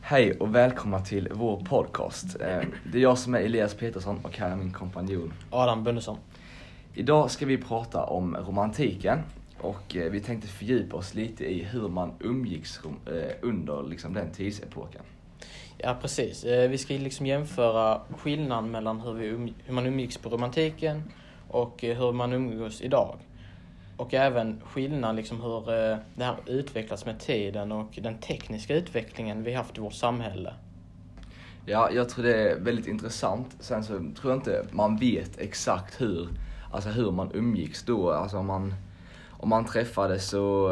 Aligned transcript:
Hej 0.00 0.32
och 0.32 0.54
välkomna 0.54 1.00
till 1.00 1.28
vår 1.34 1.60
podcast. 1.60 2.40
Eh, 2.40 2.60
Det 2.92 2.98
är 2.98 3.02
jag 3.02 3.18
som 3.18 3.34
är 3.34 3.38
Elias 3.38 3.74
Petersson 3.74 4.20
och 4.22 4.38
här 4.38 4.50
är 4.50 4.56
min 4.56 4.72
kompanjon. 4.72 5.32
Adam 5.50 5.84
Bunnesson. 5.84 6.16
Idag 6.94 7.30
ska 7.30 7.46
vi 7.46 7.58
prata 7.58 8.04
om 8.04 8.36
romantiken 8.36 9.18
och 9.58 9.96
eh, 9.96 10.10
vi 10.10 10.20
tänkte 10.20 10.48
fördjupa 10.48 10.96
oss 10.96 11.14
lite 11.14 11.44
i 11.44 11.62
hur 11.62 11.88
man 11.88 12.12
umgicks 12.20 12.80
eh, 12.84 13.12
under 13.42 13.82
liksom, 13.82 14.14
den 14.14 14.32
tidsepoken. 14.32 15.02
Ja, 15.82 15.96
precis. 16.00 16.44
Eh, 16.44 16.70
vi 16.70 16.78
ska 16.78 16.94
liksom 16.94 17.26
jämföra 17.26 18.00
skillnaden 18.18 18.70
mellan 18.70 19.00
hur, 19.00 19.12
vi 19.12 19.30
um, 19.30 19.54
hur 19.64 19.74
man 19.74 19.86
umgicks 19.86 20.18
på 20.18 20.28
romantiken 20.28 21.02
och 21.48 21.84
eh, 21.84 21.98
hur 21.98 22.12
man 22.12 22.32
umgås 22.32 22.80
idag. 22.80 23.16
Och 23.96 24.14
även 24.14 24.60
skillnaden 24.64 25.16
liksom 25.16 25.40
hur 25.40 25.58
eh, 25.58 25.96
det 26.14 26.24
här 26.24 26.36
utvecklas 26.46 27.06
med 27.06 27.20
tiden 27.20 27.72
och 27.72 27.98
den 28.02 28.18
tekniska 28.18 28.74
utvecklingen 28.74 29.42
vi 29.42 29.54
haft 29.54 29.78
i 29.78 29.80
vårt 29.80 29.92
samhälle. 29.92 30.54
Ja, 31.66 31.90
jag 31.90 32.08
tror 32.08 32.24
det 32.24 32.50
är 32.50 32.60
väldigt 32.60 32.86
intressant. 32.86 33.56
Sen 33.60 33.84
så 33.84 33.92
tror 33.92 34.32
jag 34.32 34.36
inte 34.36 34.66
man 34.70 34.96
vet 34.96 35.38
exakt 35.38 36.00
hur, 36.00 36.28
alltså 36.72 36.88
hur 36.88 37.10
man 37.10 37.30
umgicks 37.34 37.82
då. 37.82 38.10
Alltså 38.10 38.36
om 38.36 38.46
man, 38.46 38.74
om 39.30 39.48
man 39.48 39.64
träffades 39.64 40.28
så 40.28 40.70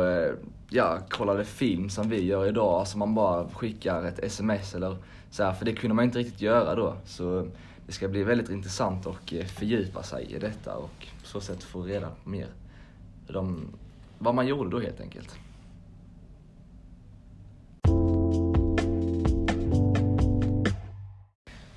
ja, 0.70 0.98
kollade 1.08 1.44
film 1.44 1.90
som 1.90 2.08
vi 2.08 2.24
gör 2.24 2.46
idag. 2.46 2.80
Alltså 2.80 2.98
man 2.98 3.14
bara 3.14 3.48
skickar 3.48 4.04
ett 4.04 4.18
sms 4.18 4.74
eller 4.74 4.96
så 5.30 5.44
här, 5.44 5.52
för 5.52 5.64
det 5.64 5.72
kunde 5.72 5.94
man 5.94 6.04
inte 6.04 6.18
riktigt 6.18 6.40
göra 6.40 6.74
då. 6.74 6.96
Så 7.04 7.46
det 7.86 7.92
ska 7.92 8.08
bli 8.08 8.22
väldigt 8.22 8.50
intressant 8.50 9.06
att 9.06 9.32
eh, 9.32 9.44
fördjupa 9.44 10.02
sig 10.02 10.32
i 10.32 10.38
detta 10.38 10.76
och 10.76 11.06
på 11.22 11.28
så 11.28 11.40
sätt 11.40 11.62
få 11.62 11.82
reda 11.82 12.10
på 12.24 12.30
mer 12.30 12.48
de, 13.26 13.68
vad 14.18 14.34
man 14.34 14.46
gjorde 14.46 14.70
då 14.70 14.80
helt 14.80 15.00
enkelt. 15.00 15.38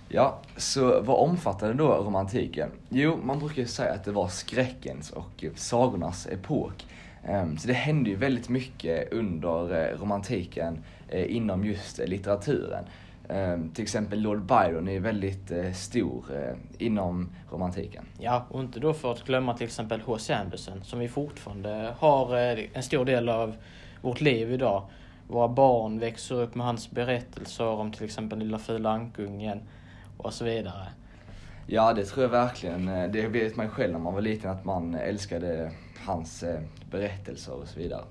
Ja, 0.09 0.39
så 0.58 1.02
vad 1.02 1.30
omfattade 1.30 1.73
då 1.73 1.88
romantiken? 1.88 2.69
Jo, 2.89 3.19
man 3.23 3.39
brukar 3.39 3.62
ju 3.62 3.67
säga 3.67 3.94
att 3.94 4.03
det 4.03 4.12
var 4.12 4.28
skräckens 4.28 5.12
och 5.12 5.44
eh, 5.44 5.52
sagornas 5.56 6.28
epok. 6.28 6.86
Ehm, 7.25 7.58
Så 7.58 7.67
det 7.67 7.73
hände 7.73 8.09
ju 8.09 8.16
väldigt 8.16 8.50
mycket 8.50 9.14
under 9.14 9.83
eh, 9.91 10.00
romantiken 10.00 10.83
eh, 11.08 11.36
inom 11.36 11.66
just 11.66 12.00
eh, 12.00 12.08
litteraturen. 12.08 12.83
Ehm, 13.30 13.69
Till 13.69 13.83
exempel 13.83 14.22
Lord 14.22 14.41
Byron 14.41 14.88
är 14.88 15.00
väldigt 15.00 15.52
stor 15.75 16.25
inom 16.78 17.30
romantiken. 17.52 18.05
Ja, 18.19 18.45
och 18.50 18.59
inte 18.61 18.80
då 18.80 18.94
för 18.94 19.11
att 19.11 19.23
glömma 19.23 19.58
till 19.58 19.66
exempel 19.66 20.02
H.C. 20.02 20.33
Andersen 20.33 20.83
som 20.83 21.00
vi 21.00 21.08
fortfarande 21.08 21.94
har 21.97 22.36
en 22.73 22.83
stor 22.83 23.05
del 23.05 23.30
av 23.30 23.56
vårt 24.02 24.22
liv 24.22 24.52
idag. 24.52 24.83
Våra 25.28 25.47
barn 25.47 26.00
växer 26.00 26.35
upp 26.35 26.56
med 26.56 26.66
hans 26.66 26.91
berättelser 26.91 27.66
om 27.67 27.91
till 27.91 28.06
exempel 28.06 28.39
Lilla 28.39 28.59
fula 28.59 28.89
ankungen 28.89 29.59
och 30.17 30.33
så 30.33 30.45
vidare. 30.45 30.88
Ja, 31.67 31.94
det 31.94 32.06
tror 32.06 32.23
jag 32.23 32.30
verkligen. 32.30 32.85
Det 32.85 33.28
vet 33.28 33.56
man 33.56 33.69
själv 33.69 33.91
när 33.91 34.00
man 34.00 34.13
var 34.13 34.22
liten 34.22 34.52
att 34.52 34.66
man 34.66 34.95
älskade 34.95 35.72
hans 36.05 36.44
eh, 36.44 36.61
berättelser 36.91 37.53
och 37.53 37.67
så 37.67 37.80
vidare. 37.80 38.03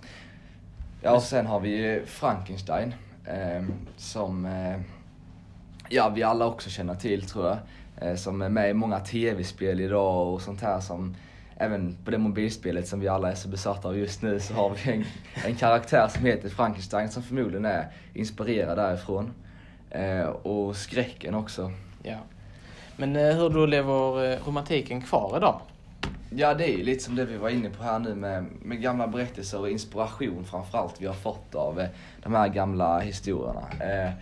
Ja, 1.03 1.15
och 1.15 1.23
sen 1.23 1.47
har 1.47 1.61
vi 1.61 1.69
ju 1.69 2.07
Frankenstein 2.07 2.95
eh, 3.27 3.65
som 3.97 4.49
ja, 5.89 6.09
vi 6.09 6.23
alla 6.23 6.47
också 6.47 6.71
känner 6.71 6.95
till 6.95 7.23
tror 7.23 7.47
jag. 7.47 7.59
Eh, 8.01 8.17
som 8.17 8.43
är 8.43 8.49
med 8.49 8.71
i 8.71 8.75
många 8.75 9.01
tv-spel 9.01 9.81
idag 9.81 10.35
och 10.35 10.43
sånt 10.43 10.61
här 10.61 10.81
som 10.81 11.17
även 11.57 11.97
på 12.05 12.11
det 12.11 12.19
mobilspelet 12.19 12.89
som 12.89 13.01
vi 13.01 13.09
alla 13.09 13.31
är 13.31 13.35
så 13.35 13.49
besatta 13.49 13.89
av 13.89 13.99
just 13.99 14.23
nu 14.23 14.41
så 14.41 14.55
har 14.55 14.71
vi 14.71 14.93
en, 14.93 15.05
en 15.47 15.57
karaktär 15.57 16.09
som 16.09 16.25
heter 16.25 16.49
Frankenstein 16.49 17.09
som 17.09 17.23
förmodligen 17.23 17.65
är 17.65 17.89
inspirerad 18.15 18.79
därifrån. 18.79 19.33
Eh, 19.91 20.27
och 20.29 20.77
skräcken 20.77 21.35
också. 21.35 21.73
Ja. 22.03 22.19
Men 22.97 23.17
eh, 23.17 23.37
hur 23.37 23.51
då 23.51 23.67
lever 23.67 24.33
eh, 24.33 24.39
romantiken 24.47 25.03
kvar 25.03 25.37
idag? 25.37 25.61
Ja, 26.37 26.55
det 26.55 26.65
är 26.65 26.77
ju 26.77 26.83
lite 26.85 27.05
som 27.05 27.15
det 27.15 27.25
vi 27.25 27.37
var 27.37 27.49
inne 27.49 27.71
på 27.71 27.83
här 27.83 27.99
nu 27.99 28.15
med, 28.15 28.47
med 28.63 28.81
gamla 28.81 29.09
berättelser 29.09 29.61
och 29.61 29.71
inspiration 29.71 30.45
framförallt 30.45 31.01
vi 31.01 31.07
har 31.07 31.15
fått 31.15 31.55
av 31.55 31.81
eh, 31.81 31.89
de 32.23 32.35
här 32.35 32.49
gamla 32.49 32.99
historierna. 32.99 33.69
Eh, 33.81 34.13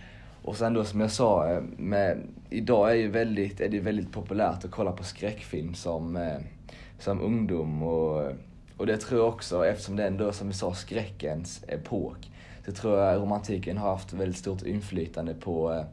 och 0.43 0.55
sen 0.55 0.73
då 0.73 0.83
som 0.83 1.01
jag 1.01 1.11
sa, 1.11 1.51
eh, 1.51 1.61
med, 1.77 2.17
idag 2.49 2.91
är, 2.91 2.95
ju 2.95 3.07
väldigt, 3.07 3.61
är 3.61 3.69
det 3.69 3.79
väldigt 3.79 4.11
populärt 4.11 4.65
att 4.65 4.71
kolla 4.71 4.91
på 4.91 5.03
skräckfilm 5.03 5.73
som, 5.73 6.15
eh, 6.15 6.37
som 6.99 7.21
ungdom 7.21 7.83
och, 7.83 8.31
och 8.77 8.85
det 8.85 8.97
tror 8.97 9.19
jag 9.19 9.29
också, 9.29 9.65
eftersom 9.65 9.95
det 9.95 10.07
ändå 10.07 10.31
som 10.31 10.47
vi 10.47 10.53
sa 10.53 10.73
skräckens 10.73 11.63
epok, 11.67 12.31
så 12.65 12.71
tror 12.71 12.99
jag 12.99 13.21
romantiken 13.21 13.77
har 13.77 13.89
haft 13.89 14.13
väldigt 14.13 14.37
stort 14.37 14.61
inflytande 14.61 15.33
på 15.33 15.73
eh, 15.73 15.83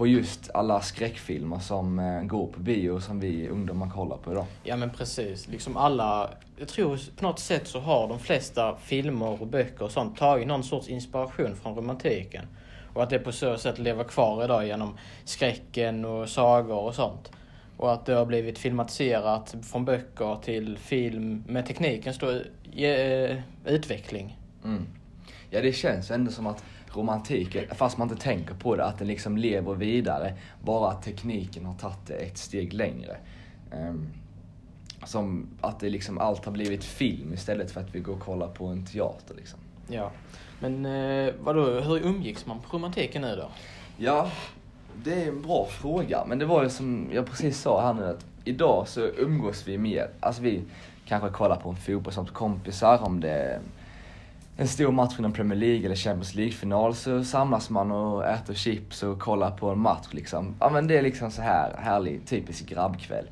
på 0.00 0.06
just 0.06 0.50
alla 0.54 0.80
skräckfilmer 0.80 1.58
som 1.58 1.98
eh, 1.98 2.22
går 2.22 2.46
på 2.46 2.60
bio 2.60 3.00
som 3.00 3.20
vi 3.20 3.48
ungdomar 3.48 3.90
kollar 3.90 4.16
på 4.16 4.32
idag. 4.32 4.46
Ja 4.62 4.76
men 4.76 4.90
precis, 4.90 5.48
liksom 5.48 5.76
alla, 5.76 6.30
jag 6.56 6.68
tror 6.68 7.16
på 7.16 7.24
något 7.24 7.38
sätt 7.38 7.66
så 7.66 7.80
har 7.80 8.08
de 8.08 8.18
flesta 8.18 8.76
filmer 8.76 9.42
och 9.42 9.46
böcker 9.46 9.84
och 9.84 9.90
sånt 9.90 10.16
tagit 10.16 10.48
någon 10.48 10.64
sorts 10.64 10.88
inspiration 10.88 11.56
från 11.56 11.74
romantiken. 11.74 12.44
Och 12.94 13.02
att 13.02 13.10
det 13.10 13.18
på 13.18 13.32
så 13.32 13.58
sätt 13.58 13.78
lever 13.78 14.04
kvar 14.04 14.44
idag 14.44 14.66
genom 14.66 14.98
skräcken 15.24 16.04
och 16.04 16.28
sagor 16.28 16.78
och 16.78 16.94
sånt. 16.94 17.32
Och 17.76 17.92
att 17.92 18.06
det 18.06 18.14
har 18.14 18.26
blivit 18.26 18.58
filmatiserat 18.58 19.54
från 19.62 19.84
böcker 19.84 20.38
till 20.42 20.78
film 20.78 21.44
med 21.46 21.66
teknikens 21.66 22.18
då, 22.18 22.30
eh, 22.84 23.36
utveckling. 23.64 24.38
Mm. 24.64 24.86
Ja, 25.50 25.60
det 25.60 25.72
känns 25.72 26.10
ändå 26.10 26.30
som 26.30 26.46
att 26.46 26.64
romantiken, 26.94 27.64
fast 27.74 27.98
man 27.98 28.10
inte 28.10 28.22
tänker 28.22 28.54
på 28.54 28.76
det, 28.76 28.84
att 28.84 28.98
den 28.98 29.08
liksom 29.08 29.36
lever 29.36 29.74
vidare. 29.74 30.34
Bara 30.62 30.90
att 30.90 31.02
tekniken 31.02 31.66
har 31.66 31.74
tagit 31.74 32.06
det 32.06 32.14
ett 32.14 32.38
steg 32.38 32.72
längre. 32.72 33.16
Ehm, 33.72 34.06
som 35.04 35.46
att 35.60 35.80
det 35.80 35.90
liksom 35.90 36.18
allt 36.18 36.44
har 36.44 36.52
blivit 36.52 36.84
film 36.84 37.32
istället 37.34 37.70
för 37.70 37.80
att 37.80 37.94
vi 37.94 38.00
går 38.00 38.12
och 38.12 38.20
kollar 38.20 38.48
på 38.48 38.66
en 38.66 38.86
teater 38.86 39.34
liksom. 39.34 39.58
Ja. 39.88 40.10
Men 40.60 40.86
eh, 40.86 41.34
vadå, 41.40 41.80
hur 41.80 42.06
umgicks 42.06 42.46
man 42.46 42.60
på 42.60 42.76
romantiken 42.76 43.22
nu 43.22 43.36
då? 43.36 43.48
Ja, 43.96 44.30
det 45.04 45.22
är 45.22 45.28
en 45.28 45.42
bra 45.42 45.66
fråga. 45.70 46.24
Men 46.26 46.38
det 46.38 46.44
var 46.44 46.62
ju 46.62 46.70
som 46.70 47.08
jag 47.12 47.26
precis 47.26 47.60
sa 47.60 47.82
här 47.82 47.94
nu 47.94 48.04
att 48.04 48.26
idag 48.44 48.88
så 48.88 49.00
umgås 49.00 49.68
vi 49.68 49.78
mer. 49.78 50.10
Alltså 50.20 50.42
vi 50.42 50.62
kanske 51.06 51.28
kollar 51.28 51.56
på 51.56 51.68
en 51.68 51.76
fotboll 51.76 52.12
som 52.12 52.26
kompisar 52.26 53.02
om 53.02 53.20
det 53.20 53.60
en 54.60 54.68
stor 54.68 54.92
match 54.92 55.18
inom 55.18 55.32
Premier 55.32 55.58
League 55.58 55.84
eller 55.86 55.96
Champions 55.96 56.34
League-final 56.34 56.94
så 56.94 57.24
samlas 57.24 57.70
man 57.70 57.90
och 57.90 58.26
äter 58.26 58.54
chips 58.54 59.02
och 59.02 59.18
kollar 59.20 59.50
på 59.50 59.70
en 59.70 59.78
match 59.78 60.06
liksom. 60.10 60.54
Ja 60.60 60.68
men 60.70 60.86
det 60.86 60.98
är 60.98 61.02
liksom 61.02 61.30
så 61.30 61.42
här 61.42 61.76
härlig, 61.78 62.26
typisk 62.26 62.66
grabbkväll. 62.68 63.26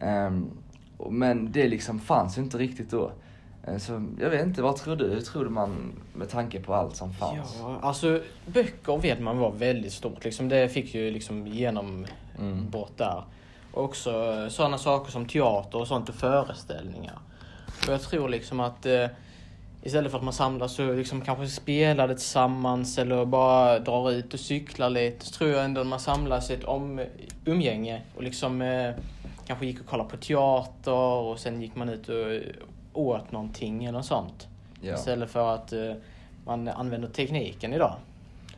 Ehm, 0.00 0.50
och- 0.96 1.12
men 1.12 1.52
det 1.52 1.68
liksom 1.68 1.98
fanns 2.00 2.38
ju 2.38 2.42
inte 2.42 2.58
riktigt 2.58 2.90
då. 2.90 3.12
Eh, 3.66 3.76
Så 3.78 4.06
jag 4.20 4.30
vet 4.30 4.46
inte, 4.46 4.62
vad 4.62 4.76
tror 4.76 4.96
du? 4.96 5.08
Hur 5.08 5.20
tror 5.20 5.44
du 5.44 5.50
man 5.50 5.92
med 6.14 6.28
tanke 6.28 6.60
på 6.60 6.74
allt 6.74 6.96
som 6.96 7.14
fanns? 7.14 7.56
Ja, 7.60 7.78
alltså 7.82 8.20
böcker 8.46 8.96
vet 8.98 9.20
man 9.20 9.38
var 9.38 9.52
väldigt 9.52 9.92
stort. 9.92 10.24
Liksom, 10.24 10.48
det 10.48 10.68
fick 10.68 10.94
ju 10.94 11.10
liksom 11.10 11.46
genombrott 11.46 12.92
där. 12.98 13.24
Och 13.72 13.84
också 13.84 14.10
sådana 14.50 14.78
saker 14.78 15.10
som 15.12 15.26
teater 15.26 15.78
och 15.80 15.86
sånt 15.88 16.08
och 16.08 16.14
föreställningar. 16.14 17.18
Och 17.86 17.92
jag 17.92 18.00
tror 18.02 18.28
liksom 18.28 18.60
att 18.60 18.86
eh, 18.86 19.06
istället 19.86 20.10
för 20.10 20.18
att 20.18 20.24
man 20.24 20.32
samlas 20.32 20.78
och 20.78 20.94
liksom 20.94 21.20
kanske 21.20 21.46
spelar 21.46 22.08
det 22.08 22.14
tillsammans 22.14 22.98
eller 22.98 23.24
bara 23.24 23.78
drar 23.78 24.10
ut 24.10 24.34
och 24.34 24.40
cyklar 24.40 24.90
lite 24.90 25.26
så 25.26 25.32
tror 25.32 25.50
jag 25.50 25.64
ändå 25.64 25.80
att 25.80 25.86
man 25.86 26.00
samlas 26.00 26.50
i 26.50 26.54
ett 26.54 26.64
om, 26.64 27.00
umgänge 27.44 28.02
och 28.16 28.22
liksom 28.22 28.62
eh, 28.62 28.94
kanske 29.46 29.66
gick 29.66 29.80
och 29.80 29.86
kollade 29.86 30.10
på 30.10 30.16
teater 30.16 30.92
och 30.92 31.38
sen 31.38 31.62
gick 31.62 31.76
man 31.76 31.88
ut 31.88 32.08
och 32.08 32.26
åt 32.92 33.32
någonting 33.32 33.84
eller 33.84 33.98
något 33.98 34.06
sånt. 34.06 34.48
Ja. 34.80 34.94
Istället 34.94 35.30
för 35.30 35.54
att 35.54 35.72
eh, 35.72 35.92
man 36.44 36.68
använder 36.68 37.08
tekniken 37.08 37.74
idag. 37.74 37.94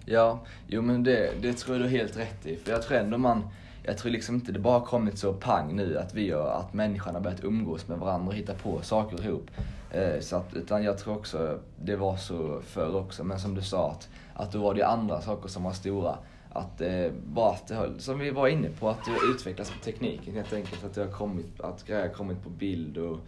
Ja, 0.04 0.40
jo 0.66 0.82
men 0.82 1.04
det, 1.04 1.30
det 1.42 1.52
tror 1.52 1.76
jag 1.76 1.84
du 1.84 1.88
har 1.88 1.98
helt 1.98 2.16
rätt 2.16 2.46
i. 2.46 2.56
För 2.56 2.70
jag 2.70 2.82
tror 2.82 2.98
ändå 2.98 3.18
man, 3.18 3.48
jag 3.88 3.98
tror 3.98 4.10
liksom 4.12 4.34
inte 4.34 4.52
det 4.52 4.58
bara 4.58 4.78
har 4.78 4.86
kommit 4.86 5.18
så 5.18 5.32
pang 5.32 5.76
nu 5.76 5.98
att 5.98 6.14
vi 6.14 6.26
gör, 6.26 6.50
att 6.60 6.74
människan 6.74 7.14
har 7.14 7.22
börjat 7.22 7.44
umgås 7.44 7.88
med 7.88 7.98
varandra 7.98 8.28
och 8.28 8.34
hitta 8.34 8.54
på 8.54 8.82
saker 8.82 9.24
ihop. 9.24 9.50
Eh, 9.90 10.20
så 10.20 10.36
att, 10.36 10.54
utan 10.54 10.84
jag 10.84 10.98
tror 10.98 11.16
också 11.16 11.58
det 11.82 11.96
var 11.96 12.16
så 12.16 12.60
förr 12.62 12.96
också. 12.96 13.24
Men 13.24 13.40
som 13.40 13.54
du 13.54 13.62
sa 13.62 13.90
att, 13.90 14.08
att 14.34 14.52
då 14.52 14.58
var 14.58 14.74
det 14.74 14.86
andra 14.86 15.20
saker 15.20 15.48
som 15.48 15.62
var 15.62 15.72
stora. 15.72 16.18
Att 16.52 16.80
eh, 16.80 17.10
bara 17.26 17.50
att 17.50 17.66
det 17.66 17.74
har, 17.74 17.94
som 17.98 18.18
vi 18.18 18.30
var 18.30 18.48
inne 18.48 18.68
på, 18.68 18.88
att 18.88 19.04
det 19.04 19.10
har 19.10 19.34
utvecklats 19.34 19.70
med 19.70 19.82
tekniken 19.82 20.34
helt 20.34 20.52
enkelt. 20.52 20.84
Att 20.84 20.94
det 20.94 21.04
har 21.04 21.12
kommit, 21.12 21.60
att 21.60 21.86
grejer 21.86 22.02
har 22.02 22.14
kommit 22.14 22.42
på 22.42 22.50
bild 22.50 22.98
och 22.98 23.18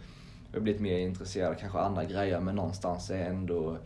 jag 0.51 0.59
har 0.59 0.61
blivit 0.61 0.81
mer 0.81 0.97
intresserade 0.97 1.49
av 1.49 1.59
kanske 1.59 1.79
andra 1.79 2.05
grejer. 2.05 2.39
Men 2.39 2.55
någonstans 2.55 3.09
är 3.09 3.25
ändå 3.25 3.77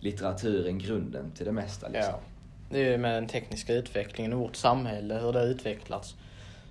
litteraturen 0.00 0.78
grunden 0.78 1.30
till 1.30 1.46
det 1.46 1.52
mesta 1.52 1.88
liksom. 1.88 2.14
Ja. 2.14 2.27
Det 2.70 2.78
är 2.78 2.90
ju 2.90 2.98
med 2.98 3.14
den 3.14 3.26
tekniska 3.26 3.74
utvecklingen 3.74 4.32
och 4.32 4.38
vårt 4.38 4.56
samhälle, 4.56 5.14
hur 5.14 5.32
det 5.32 5.38
har 5.38 5.46
utvecklats. 5.46 6.14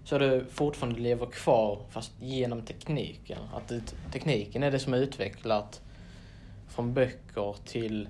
så 0.03 0.17
det 0.17 0.45
fortfarande 0.51 0.99
lever 0.99 1.25
kvar 1.25 1.79
fast 1.89 2.11
genom 2.19 2.61
tekniken. 2.61 3.39
Att 3.53 3.67
det, 3.67 3.81
tekniken 4.11 4.63
är 4.63 4.71
det 4.71 4.79
som 4.79 4.93
är 4.93 4.97
utvecklat 4.97 5.81
från 6.67 6.93
böcker 6.93 7.55
till 7.65 8.09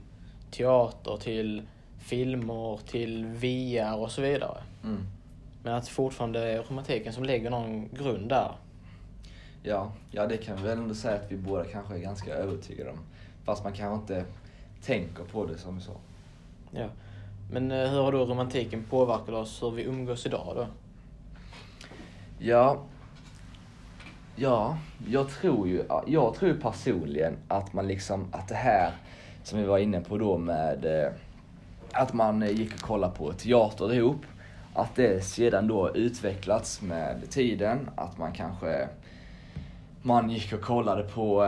teater 0.51 1.17
till 1.17 1.61
filmer 1.99 2.79
till 2.87 3.25
VR 3.25 3.97
och 3.97 4.11
så 4.11 4.21
vidare. 4.21 4.61
Mm. 4.83 5.03
Men 5.63 5.73
att 5.73 5.85
det 5.85 5.91
fortfarande 5.91 6.39
är 6.39 6.63
romantiken 6.63 7.13
som 7.13 7.23
lägger 7.23 7.49
någon 7.49 7.89
grund 7.93 8.29
där. 8.29 8.51
Ja, 9.63 9.91
ja, 10.11 10.27
det 10.27 10.37
kan 10.37 10.57
vi 10.57 10.63
väl 10.63 10.77
ändå 10.77 10.95
säga 10.95 11.15
att 11.15 11.31
vi 11.31 11.37
båda 11.37 11.65
kanske 11.65 11.95
är 11.95 11.99
ganska 11.99 12.33
övertygade 12.33 12.89
om. 12.89 12.99
Fast 13.43 13.63
man 13.63 13.73
kanske 13.73 14.01
inte 14.01 14.25
tänker 14.81 15.23
på 15.23 15.45
det 15.45 15.57
som 15.57 15.81
sa. 15.81 15.93
Ja. 16.71 16.87
Men 17.51 17.71
eh, 17.71 17.89
hur 17.89 18.01
har 18.01 18.11
då 18.11 18.25
romantiken 18.25 18.83
påverkat 18.89 19.29
oss 19.29 19.63
hur 19.63 19.71
vi 19.71 19.83
umgås 19.83 20.25
idag 20.25 20.53
då? 20.55 20.67
Ja, 22.39 22.77
ja, 24.35 24.77
jag 25.07 25.29
tror 25.29 25.67
ju, 25.67 25.83
jag 26.07 26.35
tror 26.35 26.51
ju 26.51 26.59
personligen 26.59 27.37
att 27.47 27.73
man 27.73 27.87
liksom, 27.87 28.27
att 28.31 28.47
det 28.47 28.55
här 28.55 28.91
som 29.43 29.59
vi 29.59 29.65
var 29.65 29.77
inne 29.77 30.01
på 30.01 30.17
då 30.17 30.37
med 30.37 30.85
eh, 30.85 31.11
att 31.91 32.13
man 32.13 32.43
eh, 32.43 32.51
gick 32.51 32.73
och 32.73 32.79
kollade 32.81 33.15
på 33.15 33.33
teater 33.33 33.93
ihop, 33.93 34.25
att 34.73 34.95
det 34.95 35.25
sedan 35.25 35.67
då 35.67 35.95
utvecklats 35.95 36.81
med 36.81 37.29
tiden, 37.29 37.89
att 37.95 38.17
man 38.17 38.31
kanske 38.31 38.87
man 40.01 40.29
gick 40.29 40.53
och 40.53 40.61
kollade 40.61 41.03
på 41.03 41.45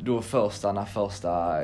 då 0.00 0.22
första, 0.22 0.72
när 0.72 0.84
första 0.84 1.62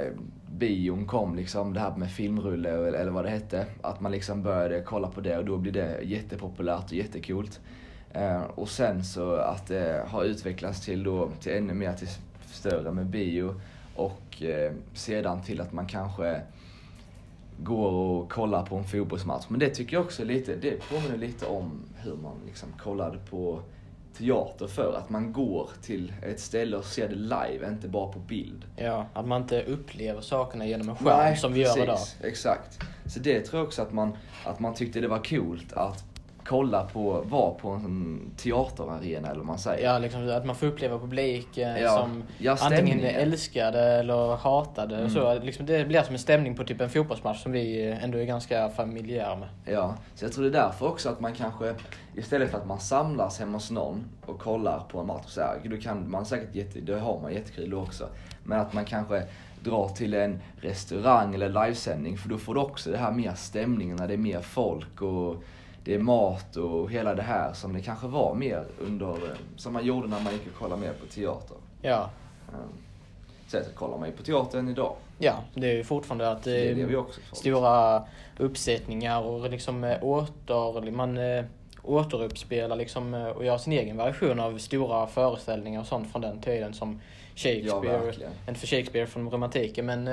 bion 0.59 1.07
kom 1.07 1.37
liksom, 1.37 1.73
det 1.73 1.81
här 1.81 1.97
med 1.97 2.11
filmrulle 2.11 2.71
eller 2.71 3.11
vad 3.11 3.25
det 3.25 3.31
hette. 3.31 3.67
Att 3.83 4.01
man 4.01 4.13
liksom 4.13 4.43
började 4.43 4.81
kolla 4.81 5.09
på 5.09 5.21
det 5.21 5.39
och 5.39 5.45
då 5.45 5.57
blev 5.57 5.75
det 5.75 6.03
jättepopulärt 6.03 6.85
och 6.85 6.93
jättekult. 6.93 7.61
Eh, 8.13 8.43
och 8.43 8.69
sen 8.69 9.05
så 9.05 9.35
att 9.35 9.67
det 9.67 10.05
har 10.09 10.25
utvecklats 10.25 10.81
till 10.81 11.03
då, 11.03 11.31
till 11.41 11.53
ännu 11.53 11.75
mer 11.75 11.93
till 11.93 12.09
större 12.47 12.93
med 12.93 13.07
bio. 13.07 13.61
Och 13.97 14.43
eh, 14.43 14.73
sedan 14.95 15.43
till 15.43 15.61
att 15.61 15.73
man 15.73 15.87
kanske 15.87 16.41
går 17.59 17.91
och 17.93 18.33
kollar 18.33 18.67
på 18.67 18.77
en 18.77 18.85
fotbollsmatch. 18.85 19.45
Men 19.49 19.61
det 19.61 19.71
tycker 19.71 19.97
jag 19.97 20.05
också 20.05 20.25
lite, 20.25 20.57
det 20.57 20.89
påminner 20.91 21.17
lite 21.17 21.47
om 21.47 21.83
hur 21.97 22.17
man 22.17 22.37
liksom 22.47 22.69
kollade 22.79 23.19
på 23.31 23.61
teater 24.19 24.67
för 24.67 24.95
att 24.97 25.11
man 25.11 25.33
går 25.33 25.71
till 25.83 26.13
ett 26.23 26.41
ställe 26.41 26.77
och 26.77 26.85
ser 26.85 27.09
det 27.09 27.15
live, 27.15 27.69
inte 27.69 27.89
bara 27.89 28.13
på 28.13 28.19
bild. 28.19 28.65
Ja, 28.77 29.07
att 29.13 29.27
man 29.27 29.43
inte 29.43 29.63
upplever 29.63 30.21
sakerna 30.21 30.67
genom 30.67 30.89
en 30.89 30.97
skärm 30.97 31.37
som 31.37 31.53
vi 31.53 31.61
gör 31.61 31.83
idag. 31.83 31.99
exakt. 32.23 32.79
Så 33.07 33.19
det 33.19 33.41
tror 33.41 33.61
jag 33.61 33.67
också 33.67 33.83
att 33.83 33.93
man, 33.93 34.17
att 34.45 34.61
man 34.61 34.75
tyckte 34.75 35.01
det 35.01 35.09
var 35.09 35.25
coolt 35.25 35.73
att 35.73 36.05
kolla 36.45 36.85
på, 36.85 37.25
vara 37.29 37.51
på 37.51 37.69
en 37.71 38.21
teaterarena 38.37 39.29
eller 39.29 39.39
vad 39.39 39.47
man 39.47 39.59
säger. 39.59 39.93
Ja, 39.93 39.99
liksom 39.99 40.29
att 40.29 40.47
man 40.47 40.57
får 40.57 40.67
uppleva 40.67 40.99
publiken 40.99 41.81
ja. 41.81 41.91
som 41.91 42.23
ja, 42.39 42.57
antingen 42.61 43.01
älskade 43.01 43.81
eller 43.81 44.37
hatade. 44.37 44.97
Mm. 44.97 45.11
Så, 45.11 45.39
liksom, 45.39 45.67
det 45.67 45.89
blir 45.89 46.03
som 46.03 46.15
en 46.15 46.19
stämning 46.19 46.57
på 46.57 46.65
typ 46.65 46.81
en 46.81 46.91
fotbollsmatch 46.91 47.43
som 47.43 47.53
vi 47.53 47.91
ändå 48.03 48.19
är 48.19 48.25
ganska 48.25 48.69
familjära 48.69 49.37
med. 49.37 49.49
Ja, 49.65 49.95
så 50.15 50.25
jag 50.25 50.33
tror 50.33 50.45
det 50.45 50.59
är 50.59 50.63
därför 50.63 50.89
också 50.89 51.09
att 51.09 51.21
man 51.21 51.35
kanske, 51.35 51.75
istället 52.15 52.51
för 52.51 52.59
att 52.59 52.67
man 52.67 52.81
samlas 52.81 53.39
hemma 53.39 53.53
hos 53.53 53.71
någon 53.71 54.05
och 54.27 54.39
kollar 54.39 54.81
på 54.81 55.01
en 55.01 55.07
match 55.07 55.27
så 55.27 55.41
här, 55.41 55.61
då 55.65 55.77
kan 55.77 56.11
man 56.11 56.27
säkert 56.27 56.55
jätte, 56.55 56.81
det 56.81 56.99
har 56.99 57.21
man 57.21 57.33
jättekul 57.33 57.71
då 57.71 57.81
också. 57.81 58.09
Men 58.43 58.61
att 58.61 58.73
man 58.73 58.85
kanske 58.85 59.23
drar 59.61 59.89
till 59.89 60.15
en 60.15 60.41
restaurang 60.61 61.35
eller 61.35 61.49
livesändning 61.49 62.19
för 62.19 62.29
då 62.29 62.39
får 62.39 62.55
du 62.55 62.61
också 62.61 62.91
det 62.91 62.99
här 62.99 63.13
mer 63.13 63.35
stämningen 63.35 63.97
när 63.97 64.09
det 64.09 64.15
är 64.15 64.19
mer 64.19 64.41
folk 64.41 65.03
och 65.03 65.43
det 65.85 65.95
är 65.95 65.99
mat 65.99 66.57
och 66.57 66.91
hela 66.91 67.15
det 67.15 67.23
här 67.23 67.53
som 67.53 67.73
det 67.73 67.81
kanske 67.81 68.07
var 68.07 68.35
mer 68.35 68.65
under, 68.79 69.09
eh, 69.09 69.37
som 69.57 69.73
man 69.73 69.85
gjorde 69.85 70.09
när 70.09 70.21
man 70.21 70.33
gick 70.33 70.47
och 70.47 70.59
kollade 70.59 70.81
mer 70.81 70.93
på 70.93 71.07
teater. 71.07 71.57
Ja. 71.83 72.11
Så 73.49 73.59
kollar 73.75 73.99
man 73.99 74.09
ju 74.09 74.17
på 74.17 74.23
teatern 74.23 74.69
idag. 74.69 74.97
Ja, 75.19 75.35
det 75.55 75.71
är 75.71 75.75
ju 75.75 75.85
fortfarande 75.85 76.31
att 76.31 76.43
det 76.43 76.71
är, 76.71 76.75
det 76.75 76.83
är 76.83 77.05
stora 77.33 78.05
uppsättningar 78.39 79.23
och 79.23 79.51
liksom 79.51 79.85
eh, 79.85 80.05
åter, 80.05 80.91
man 80.91 81.19
återuppspelar 81.83 82.77
liksom 82.77 83.15
och 83.15 83.45
gör 83.45 83.59
sin 83.59 83.73
egen 83.73 83.97
version 83.97 84.41
av 84.41 84.59
stora 84.59 85.07
föreställningar 85.07 85.81
och 85.81 85.87
sånt 85.87 86.13
från 86.13 86.23
den 86.23 86.41
tiden 86.41 86.75
som 86.75 87.01
Shakespeare. 87.37 88.13
Ja, 88.21 88.29
inte 88.49 88.61
för 88.61 88.67
Shakespeare 88.67 89.07
från 89.07 89.31
romantiken 89.31 89.87
men 89.87 90.09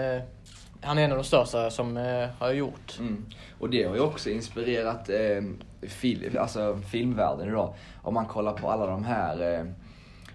han 0.82 0.98
är 0.98 1.04
en 1.04 1.12
av 1.12 1.18
de 1.18 1.24
största 1.24 1.70
som 1.70 1.98
eh, 1.98 2.30
har 2.40 2.52
gjort. 2.52 3.00
Mm. 3.00 3.26
Och 3.60 3.70
det 3.70 3.84
har 3.84 3.96
ju 3.96 4.02
också 4.02 4.30
inspirerat 4.30 5.10
eh, 5.10 5.44
fil 5.82 6.38
alltså 6.38 6.80
filmvärlden 6.92 7.48
idag. 7.48 7.74
Om 8.02 8.14
man 8.14 8.26
kollar 8.26 8.54
på 8.54 8.72
alla 8.72 8.86
de 8.86 9.04
här 9.04 9.60
eh, 9.60 9.66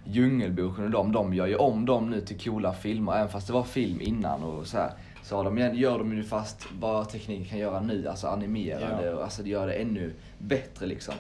Djungelboken 0.05 0.85
och 0.85 0.91
de, 0.91 1.13
de 1.13 1.35
gör 1.35 1.47
ju 1.47 1.57
om 1.57 1.87
dem 1.87 2.11
nu 2.11 2.21
till 2.21 2.41
coola 2.41 2.73
filmer, 2.73 3.13
även 3.13 3.29
fast 3.29 3.47
det 3.47 3.53
var 3.53 3.63
film 3.63 4.01
innan 4.01 4.43
och 4.43 4.67
så 4.67 4.79
här. 4.79 4.91
Så 5.23 5.43
de, 5.43 5.59
gör 5.59 5.99
de 5.99 6.17
ju 6.17 6.25
fast 6.25 6.67
vad 6.81 7.09
tekniken 7.09 7.45
kan 7.45 7.59
göra 7.59 7.81
nu, 7.81 8.09
alltså 8.09 8.27
animerade, 8.27 9.07
ja. 9.07 9.15
och, 9.15 9.23
alltså 9.23 9.43
det 9.43 9.51
gör 9.51 9.67
det 9.67 9.73
ännu 9.73 10.13
bättre 10.39 10.87
liksom. 10.87 11.15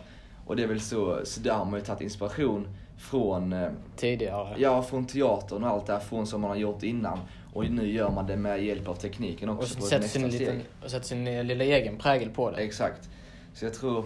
Och 0.46 0.56
det 0.56 0.62
är 0.62 0.66
väl 0.66 0.80
så, 0.80 1.20
så 1.24 1.40
där 1.40 1.52
har 1.52 1.64
man 1.64 1.80
ju 1.80 1.84
tagit 1.84 2.00
inspiration 2.00 2.68
från 2.98 3.52
eh, 3.52 3.70
Tidigare? 3.96 4.54
Ja, 4.58 4.82
från 4.82 5.06
teatern 5.06 5.64
och 5.64 5.70
allt 5.70 5.86
det 5.86 5.92
här, 5.92 6.00
från 6.00 6.26
som 6.26 6.40
man 6.40 6.50
har 6.50 6.56
gjort 6.56 6.82
innan. 6.82 7.18
Och 7.56 7.70
nu 7.70 7.92
gör 7.92 8.10
man 8.10 8.26
det 8.26 8.36
med 8.36 8.64
hjälp 8.64 8.88
av 8.88 8.94
tekniken 8.94 9.48
också. 9.48 9.78
Och 9.78 9.84
sätter 9.84 10.08
sin, 10.08 10.28
liten, 10.28 10.62
och 10.84 10.90
sätter 10.90 11.06
sin 11.06 11.46
lilla 11.46 11.64
egen 11.64 11.96
prägel 11.98 12.30
på 12.30 12.50
det. 12.50 12.56
Exakt. 12.56 13.08
Så 13.54 13.64
jag 13.64 13.74
tror 13.74 14.04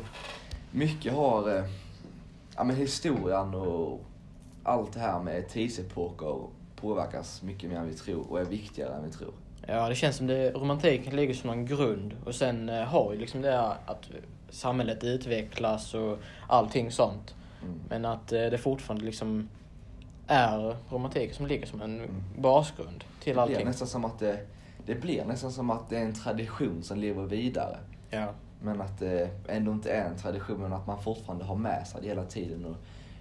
mycket 0.70 1.12
har, 1.12 1.56
eh, 1.56 1.64
ja 2.56 2.64
men 2.64 2.76
historien 2.76 3.54
och 3.54 4.00
allt 4.62 4.92
det 4.92 5.00
här 5.00 5.22
med 5.22 5.48
tidsepoker 5.48 6.36
påverkas 6.76 7.42
mycket 7.42 7.70
mer 7.70 7.76
än 7.76 7.88
vi 7.88 7.94
tror 7.94 8.30
och 8.30 8.40
är 8.40 8.44
viktigare 8.44 8.94
än 8.94 9.04
vi 9.04 9.10
tror. 9.10 9.32
Ja, 9.66 9.88
det 9.88 9.94
känns 9.94 10.16
som 10.16 10.26
det, 10.26 10.50
romantiken 10.50 11.16
ligger 11.16 11.34
som 11.34 11.50
en 11.50 11.66
grund 11.66 12.16
och 12.24 12.34
sen 12.34 12.68
eh, 12.68 12.84
har 12.84 13.12
ju 13.12 13.18
liksom 13.18 13.42
det 13.42 13.60
att 13.86 14.10
samhället 14.50 15.04
utvecklas 15.04 15.94
och 15.94 16.18
allting 16.48 16.90
sånt. 16.90 17.34
Mm. 17.62 17.80
Men 17.88 18.04
att 18.04 18.32
eh, 18.32 18.38
det 18.38 18.58
fortfarande 18.58 19.04
liksom 19.04 19.48
är 20.30 20.76
romantiken 20.90 21.34
som 21.34 21.46
ligger 21.46 21.66
som 21.66 21.82
en 21.82 21.98
mm. 21.98 22.10
basgrund 22.38 23.04
till 23.22 23.38
allting. 23.38 23.54
Det 23.54 23.58
blir 23.58 23.70
nästan 23.70 23.88
som 23.88 24.04
att 24.04 24.18
det, 24.18 24.46
det 24.86 24.94
blir 24.94 25.24
nästan 25.24 25.52
som 25.52 25.70
att 25.70 25.88
det 25.88 25.96
är 25.96 26.04
en 26.04 26.14
tradition 26.14 26.82
som 26.82 26.98
lever 26.98 27.22
vidare. 27.22 27.78
Ja. 28.10 28.28
Men 28.62 28.80
att 28.80 28.98
det 28.98 29.30
ändå 29.48 29.72
inte 29.72 29.90
är 29.90 30.04
en 30.04 30.16
tradition, 30.16 30.60
men 30.60 30.72
att 30.72 30.86
man 30.86 31.02
fortfarande 31.02 31.44
har 31.44 31.56
med 31.56 31.86
sig 31.86 32.00
det 32.02 32.08
hela 32.08 32.24
tiden. 32.24 32.64
Och 32.64 32.76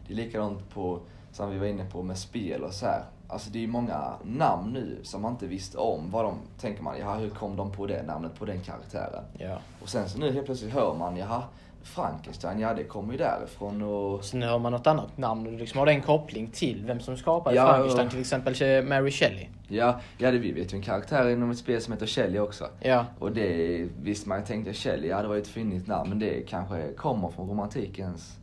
det 0.08 0.14
är 0.14 0.18
likadant 0.18 0.70
på, 0.70 1.00
som 1.32 1.52
vi 1.52 1.58
var 1.58 1.66
inne 1.66 1.86
på 1.86 2.04
med 2.04 2.18
spel 2.18 2.64
och 2.64 2.74
så 2.74 2.86
här. 2.86 3.04
Alltså 3.28 3.50
det 3.50 3.64
är 3.64 3.68
många 3.68 4.14
namn 4.24 4.74
nu 4.74 5.00
som 5.04 5.22
man 5.22 5.32
inte 5.32 5.48
visste 5.48 5.78
om. 5.78 6.12
Vad 6.12 6.26
de, 6.26 6.38
tänker 6.60 6.84
man, 6.84 7.00
jaha 7.00 7.18
hur 7.18 7.30
kom 7.30 7.56
de 7.56 7.72
på 7.72 7.88
det 7.88 8.04
namnet 8.04 8.36
på 8.36 8.46
den 8.46 8.62
karaktären? 8.62 9.24
Ja. 9.38 9.58
Och 9.82 9.90
sen 9.90 10.10
så 10.10 10.20
nu 10.20 10.32
helt 10.32 10.46
plötsligt 10.46 10.74
hör 10.74 10.96
man, 10.96 11.18
jaha 11.18 11.44
Frankenstein, 11.90 12.60
ja 12.60 12.74
det 12.74 12.84
kommer 12.84 13.12
ju 13.12 13.18
därifrån 13.18 13.82
och... 13.82 14.26
Sen 14.26 14.42
hör 14.42 14.60
man 14.60 14.72
något 14.72 14.88
annat 14.88 15.18
namn 15.18 15.48
och 15.48 15.54
liksom 15.54 15.80
har 15.80 15.86
det 15.86 15.92
en 15.92 16.02
koppling 16.02 16.48
till 16.48 16.86
vem 16.86 17.00
som 17.00 17.18
skapade 17.18 17.56
ja, 17.56 17.68
Frankenstein, 17.68 18.10
till 18.10 18.20
exempel 18.20 18.84
Mary 18.84 19.12
Shelley. 19.12 19.48
Ja, 19.68 20.00
ja 20.18 20.32
det, 20.32 20.38
vi 20.38 20.52
vet 20.52 20.74
ju 20.74 20.76
en 20.76 20.82
karaktär 20.82 21.30
inom 21.30 21.52
ett 21.52 21.58
spel 21.58 21.82
som 21.82 21.94
heter 21.94 22.06
Shelley 22.06 22.40
också. 22.40 22.68
Ja. 22.80 23.06
Och 23.20 23.32
det, 23.32 23.88
visst 24.02 24.26
man 24.26 24.44
tänkte 24.44 24.74
Shelley, 24.74 25.10
ja 25.10 25.22
det 25.22 25.28
var 25.28 25.36
ju 25.36 25.42
ett 25.42 25.48
fyndigt 25.48 25.88
namn, 25.88 26.10
men 26.10 26.20
det 26.20 26.42
kanske 26.50 26.94
kommer 26.94 27.30
från 27.30 27.50
romantikens 27.50 28.38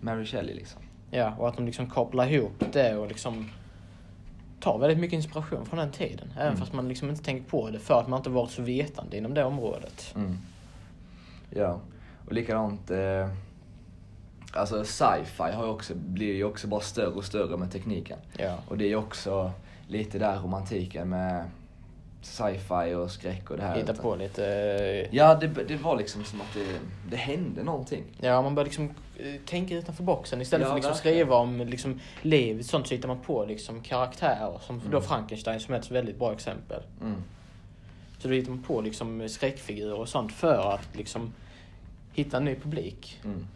Mary 0.00 0.24
Shelley 0.24 0.54
liksom. 0.54 0.82
Ja, 1.10 1.34
och 1.38 1.48
att 1.48 1.56
de 1.56 1.66
liksom 1.66 1.90
kopplar 1.90 2.32
ihop 2.32 2.64
det 2.72 2.96
och 2.96 3.08
liksom 3.08 3.50
tar 4.60 4.78
väldigt 4.78 4.98
mycket 4.98 5.16
inspiration 5.16 5.66
från 5.66 5.78
den 5.78 5.90
tiden. 5.90 6.32
Även 6.34 6.46
mm. 6.46 6.58
fast 6.58 6.72
man 6.72 6.88
liksom 6.88 7.10
inte 7.10 7.24
tänkt 7.24 7.50
på 7.50 7.70
det 7.70 7.78
för 7.78 8.00
att 8.00 8.08
man 8.08 8.16
inte 8.18 8.30
varit 8.30 8.50
så 8.50 8.62
vetande 8.62 9.16
inom 9.16 9.34
det 9.34 9.44
området. 9.44 10.12
Mm. 10.16 10.38
Ja. 11.50 11.80
Och 12.28 12.34
likadant, 12.34 12.90
eh, 12.90 13.28
alltså 14.52 14.84
sci-fi 14.84 15.52
har 15.52 15.64
ju 15.64 15.70
också, 15.70 15.94
blir 15.94 16.34
ju 16.34 16.44
också 16.44 16.66
bara 16.66 16.80
större 16.80 17.06
och 17.06 17.24
större 17.24 17.56
med 17.56 17.72
tekniken. 17.72 18.18
Ja. 18.38 18.58
Och 18.68 18.78
det 18.78 18.84
är 18.84 18.88
ju 18.88 18.96
också 18.96 19.52
lite 19.86 20.18
där 20.18 20.38
romantiken 20.40 21.08
med 21.08 21.44
sci-fi 22.22 22.94
och 22.94 23.10
skräck 23.10 23.50
och 23.50 23.56
det 23.56 23.62
här. 23.62 23.76
Hitta 23.76 23.94
på 23.94 24.16
lite... 24.16 24.46
Eh, 24.46 25.16
ja, 25.16 25.34
det, 25.34 25.46
det 25.46 25.76
var 25.76 25.96
liksom 25.96 26.24
som 26.24 26.40
att 26.40 26.54
det, 26.54 26.78
det 27.10 27.16
hände 27.16 27.62
någonting. 27.62 28.04
Ja, 28.20 28.42
man 28.42 28.54
började 28.54 28.68
liksom 28.68 28.90
eh, 29.16 29.34
tänka 29.46 29.74
utanför 29.74 30.02
boxen. 30.02 30.40
Istället 30.40 30.66
ja, 30.66 30.68
för 30.68 30.76
liksom 30.76 30.94
skriva 30.94 31.36
om 31.36 31.58
liksom 31.58 32.00
livet 32.22 32.66
sånt 32.66 32.86
så 32.86 32.94
hittar 32.94 33.08
man 33.08 33.20
på 33.20 33.44
liksom 33.44 33.82
karaktärer. 33.82 34.58
Som 34.60 34.78
mm. 34.78 34.90
då 34.90 35.00
Frankenstein 35.00 35.60
som 35.60 35.74
är 35.74 35.78
ett 35.78 35.90
väldigt 35.90 36.18
bra 36.18 36.32
exempel. 36.32 36.82
Mm. 37.00 37.22
Så 38.18 38.28
då 38.28 38.34
hittar 38.34 38.50
man 38.50 38.62
på 38.62 38.80
liksom 38.80 39.28
skräckfigurer 39.28 39.94
och 39.94 40.08
sånt 40.08 40.32
för 40.32 40.74
att 40.74 40.96
liksom 40.96 41.32
hitta 42.18 42.36
en 42.36 42.44
ny 42.44 42.54
publik. 42.54 43.20
Mm. 43.24 43.46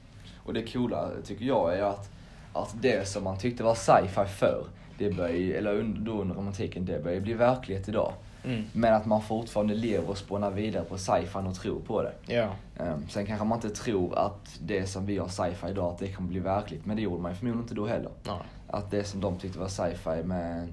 Och 0.45 0.55
det 0.55 0.73
coola 0.73 1.11
tycker 1.25 1.45
jag 1.45 1.79
är 1.79 1.83
att, 1.83 2.11
att 2.53 2.75
det 2.81 3.09
som 3.09 3.25
man 3.25 3.39
tyckte 3.39 3.63
var 3.63 3.75
sci-fi 3.75 4.25
förr, 4.39 4.65
det 4.99 5.11
börjar, 5.11 5.59
eller 5.59 5.83
då 5.83 6.13
under 6.13 6.35
romantiken, 6.35 6.87
det 6.87 7.05
börjar 7.05 7.21
bli 7.21 7.35
verklighet 7.35 7.89
idag. 7.89 8.13
Mm. 8.45 8.65
Men 8.73 8.95
att 8.95 9.07
man 9.07 9.23
fortfarande 9.23 9.75
lever 9.75 10.11
och 10.11 10.19
spånar 10.19 10.51
vidare 10.51 10.85
på 10.85 10.99
sci-fi 10.99 11.39
och 11.49 11.55
tror 11.55 11.81
på 11.81 12.03
det. 12.03 12.13
Ja. 12.27 12.55
Um, 12.79 13.09
sen 13.09 13.27
kanske 13.27 13.47
man 13.47 13.59
inte 13.59 13.71
tror 13.71 14.19
att 14.19 14.59
det 14.61 14.87
som 14.87 15.07
vi 15.07 15.19
har 15.19 15.29
sci-fi 15.29 15.71
idag, 15.71 15.93
att 15.93 15.99
det 15.99 16.13
kommer 16.13 16.29
bli 16.29 16.41
verkligt. 16.41 16.87
Men 16.87 16.97
det 16.97 17.03
gjorde 17.03 17.23
man 17.23 17.33
ju 17.33 17.37
förmodligen 17.37 17.63
inte 17.63 17.75
då 17.75 17.87
heller. 17.87 18.11
Ja. 18.23 18.41
Att 18.67 18.91
det 18.91 19.05
som 19.05 19.21
de 19.21 19.39
tyckte 19.39 19.59
var 19.59 19.69
sci-fi 19.69 20.23
med 20.25 20.73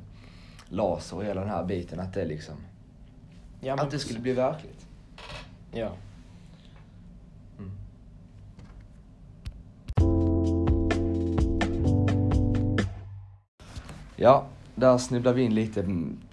laser 0.70 1.18
och 1.18 1.24
hela 1.24 1.42
den 1.42 1.50
här 1.50 1.64
biten, 1.64 2.00
att 2.00 2.14
det 2.14 2.26
liksom... 2.26 2.56
Ja, 3.62 3.74
att 3.74 3.92
det 3.92 4.00
skulle 4.00 4.20
bli 4.20 4.34
verkligt. 4.34 4.86
Ja. 5.72 5.92
Ja, 14.22 14.46
där 14.76 14.98
snubblar 14.98 15.34
vi 15.34 15.42
in 15.42 15.56
lite 15.56 15.86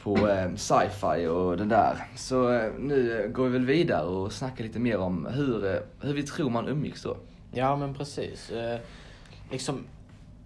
på 0.03 0.29
eh, 0.29 0.55
sci-fi 0.55 1.27
och 1.27 1.57
det 1.57 1.65
där. 1.65 1.97
Så 2.17 2.53
eh, 2.53 2.73
nu 2.79 3.31
går 3.35 3.45
vi 3.45 3.51
väl 3.51 3.67
vidare 3.67 4.07
och 4.07 4.33
snackar 4.33 4.65
lite 4.65 4.79
mer 4.79 4.99
om 4.99 5.27
hur, 5.27 5.75
eh, 5.75 5.81
hur 6.01 6.15
vi 6.15 6.23
tror 6.23 6.51
man 6.51 6.69
umgicks 6.69 7.03
då. 7.03 7.17
Ja 7.53 7.77
men 7.77 7.95
precis. 7.95 8.51
Eh, 8.51 8.81
liksom 9.51 9.85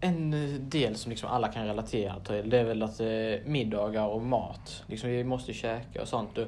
en 0.01 0.31
del 0.71 0.97
som 0.97 1.11
liksom 1.11 1.29
alla 1.29 1.49
kan 1.49 1.67
relatera 1.67 2.15
till 2.21 2.51
det 2.51 2.59
är 2.59 2.65
väl 2.65 2.83
att 2.83 3.01
eh, 3.01 3.51
middagar 3.51 4.07
och 4.07 4.23
mat. 4.23 4.83
Liksom 4.87 5.11
vi 5.11 5.25
måste 5.25 5.53
käka 5.53 6.03
och 6.03 6.09
sånt. 6.09 6.39
Och 6.39 6.47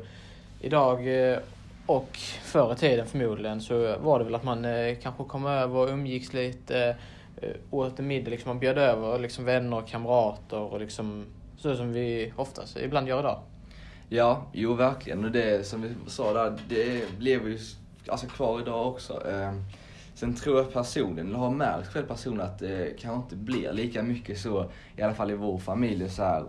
idag 0.61 1.31
eh, 1.31 1.39
och 1.87 2.17
förr 2.43 2.73
i 2.73 2.77
tiden 2.77 3.07
förmodligen 3.07 3.61
så 3.61 3.97
var 3.99 4.19
det 4.19 4.25
väl 4.25 4.35
att 4.35 4.45
man 4.45 4.65
eh, 4.65 4.97
kanske 5.03 5.25
kom 5.25 5.47
över 5.47 5.77
och 5.77 5.89
umgicks 5.89 6.33
lite. 6.33 6.97
Eh, 7.37 7.57
åt 7.71 7.99
en 7.99 8.07
middag, 8.07 8.31
liksom 8.31 8.49
man 8.49 8.59
bjöd 8.59 8.79
över 8.79 9.19
liksom 9.19 9.45
vänner 9.45 9.77
och 9.77 9.89
kamrater 9.89 10.59
och 10.59 10.81
liksom 10.81 11.27
så 11.57 11.77
som 11.77 11.93
vi 11.93 12.33
oftast 12.37 12.77
ibland 12.77 13.09
gör 13.09 13.21
idag. 13.21 13.41
Ja, 14.09 14.47
jo 14.53 14.75
verkligen. 14.75 15.25
Och 15.25 15.31
det 15.31 15.67
som 15.67 15.83
vi 15.83 15.89
sa 16.07 16.33
där, 16.33 16.59
det 16.69 17.03
lever 17.19 17.51
ju 17.51 17.59
alltså, 18.09 18.27
kvar 18.27 18.61
idag 18.61 18.87
också. 18.87 19.31
Eh, 19.31 19.53
sen 20.15 20.35
tror 20.35 20.57
jag 20.57 20.73
personligen, 20.73 21.29
eller 21.29 21.39
har 21.39 21.51
märkt 21.51 21.89
själv 21.89 22.07
personligen 22.07 22.51
att 22.51 22.59
det 22.59 23.01
kanske 23.01 23.23
inte 23.23 23.37
blir 23.37 23.73
lika 23.73 24.03
mycket 24.03 24.39
så, 24.39 24.71
i 24.97 25.03
alla 25.03 25.15
fall 25.15 25.31
i 25.31 25.35
vår 25.35 25.59
familj, 25.59 26.11
så 26.11 26.23
här, 26.23 26.45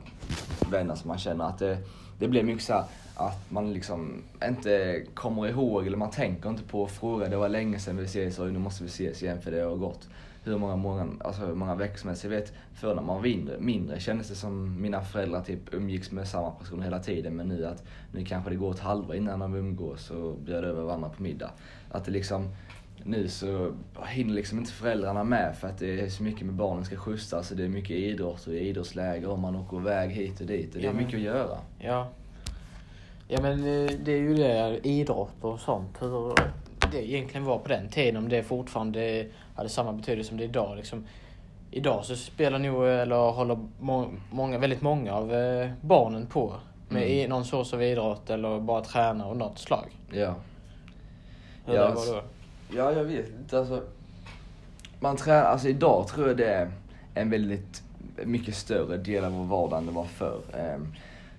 vänner 0.72 0.96
som 0.96 1.08
man 1.08 1.18
känner, 1.18 1.46
att 1.46 1.60
det, 1.60 1.78
det 2.20 2.28
blir 2.28 2.44
mycket 2.44 2.64
så 2.64 2.74
här, 2.74 2.84
att 3.16 3.52
man 3.52 3.74
liksom 3.74 4.24
inte 4.48 5.04
kommer 5.14 5.48
ihåg, 5.48 5.88
eller 5.88 5.98
man 5.98 6.12
tänker 6.12 6.50
inte 6.50 6.64
på 6.64 6.84
att 6.84 6.92
fråga, 6.92 7.30
det 7.30 7.38
var 7.38 7.50
länge 7.50 7.80
sedan 7.80 7.98
vi 7.98 8.04
ses 8.04 8.40
och 8.40 8.54
nu 8.54 8.60
måste 8.60 8.84
vi 8.84 8.90
ses 8.90 9.24
igen 9.24 9.42
för 9.42 9.52
det 9.52 9.62
har 9.62 9.76
gått 9.76 10.10
hur 10.44 10.58
många, 10.58 10.76
många, 10.76 11.08
alltså 11.20 11.46
hur 11.46 11.56
många 11.56 11.76
veckor 11.76 12.30
vet 12.30 12.54
förr 12.74 12.96
när 12.96 13.02
man 13.02 13.16
var 13.16 13.24
mindre, 13.24 13.60
mindre 13.60 14.00
kändes 14.00 14.30
det 14.30 14.36
som 14.36 14.82
mina 14.82 15.02
föräldrar 15.02 15.42
typ 15.42 15.74
umgicks 15.74 16.12
med 16.12 16.28
samma 16.28 16.52
person 16.52 16.82
hela 16.82 17.00
tiden. 17.00 17.36
Men 17.36 17.48
nu 17.48 17.66
att 17.66 17.84
nu 18.12 18.26
kanske 18.26 18.50
det 18.50 18.56
går 18.56 18.72
ett 18.72 18.80
halvår 18.80 19.16
innan 19.16 19.40
de 19.40 19.56
umgås 19.56 20.12
och 20.12 20.36
bjöd 20.38 20.64
över 20.64 20.84
varandra 20.84 21.10
på 21.10 21.24
middag. 21.24 21.52
Att 21.92 22.06
det 22.06 22.12
liksom, 22.12 22.50
nu 23.04 23.28
så 23.28 23.72
hinner 24.08 24.34
liksom 24.34 24.60
inte 24.60 24.72
föräldrarna 24.72 25.24
med 25.24 25.56
för 25.56 25.68
att 25.68 25.78
det 25.78 26.00
är 26.02 26.10
så 26.10 26.24
mycket 26.24 26.46
med 26.46 26.56
barnen 26.56 26.86
ska 26.86 26.96
skjutsas. 26.96 27.48
Så 27.48 27.56
det 27.56 27.64
är 27.64 27.70
mycket 27.70 27.98
idrott 27.98 28.48
och 28.48 28.54
idrottsläger 28.54 29.30
och 29.30 29.40
man 29.40 29.56
åker 29.56 29.78
iväg 29.78 30.10
hit 30.12 30.42
och 30.42 30.48
dit. 30.48 30.68
Och 30.76 30.82
det 30.82 30.86
är 30.86 30.86
Ja, 30.86 30.94
men- 30.94 31.04
mycket 31.04 31.18
att 31.18 31.24
göra. 31.26 31.58
Ja. 31.80 32.10
Ja 33.28 33.42
men 33.42 33.60
eh, 33.60 33.92
det 34.06 34.12
är 34.12 34.18
ju 34.18 34.34
det, 34.36 34.80
idrott 34.84 35.36
och 35.42 35.60
sånt. 35.60 35.98
Hur 36.02 36.34
det 36.94 37.10
egentligen 37.10 37.46
var 37.46 37.58
på 37.58 37.68
den 37.70 37.90
tiden. 37.90 38.18
Om 38.18 38.30
det 38.30 38.44
fortfarande 38.44 39.26
hade 39.56 39.70
samma 39.70 39.94
betydelse 39.94 40.28
som 40.30 40.38
det 40.38 40.44
är 40.44 40.48
idag. 40.48 40.78
Liksom, 40.78 41.06
idag 41.72 42.06
så 42.06 42.16
spelar 42.16 42.60
nog, 42.60 42.88
eller 42.88 43.32
håller 43.32 43.58
må, 43.80 44.08
många, 44.32 44.58
väldigt 44.58 44.82
många 44.82 45.14
av 45.14 45.34
eh, 45.34 45.70
barnen 45.82 46.26
på 46.28 46.54
med 46.90 47.02
Mm. 47.04 47.14
i, 47.14 47.28
någon 47.28 47.46
sorts 47.46 47.74
av 47.74 47.84
idrott 47.84 48.30
eller 48.30 48.60
bara 48.60 48.82
tränar 48.82 49.26
av 49.30 49.38
något 49.38 49.60
slag. 49.60 49.86
Ja. 50.12 50.36
Hur 51.66 51.74
Ja, 51.74 51.82
det 51.82 51.88
alltså- 51.88 52.14
var 52.14 52.22
då. 52.22 52.28
Ja, 52.78 52.92
jag 52.92 53.04
vet 53.04 53.30
inte. 53.30 53.60
Alltså, 53.60 53.82
man 55.00 55.16
tränar, 55.18 55.42
alltså 55.44 55.68
idag 55.68 56.08
tror 56.08 56.28
jag 56.28 56.38
det 56.38 56.54
är 56.54 56.72
en 57.14 57.30
väldigt 57.30 57.84
mycket 58.26 58.56
större 58.56 58.98
del 58.98 59.24
av 59.26 59.32
vår 59.32 59.46
vardag 59.46 59.78
än 59.80 59.86
det 59.86 59.92
var 59.92 60.04
förr. 60.04 60.42
Ehm, 60.58 60.94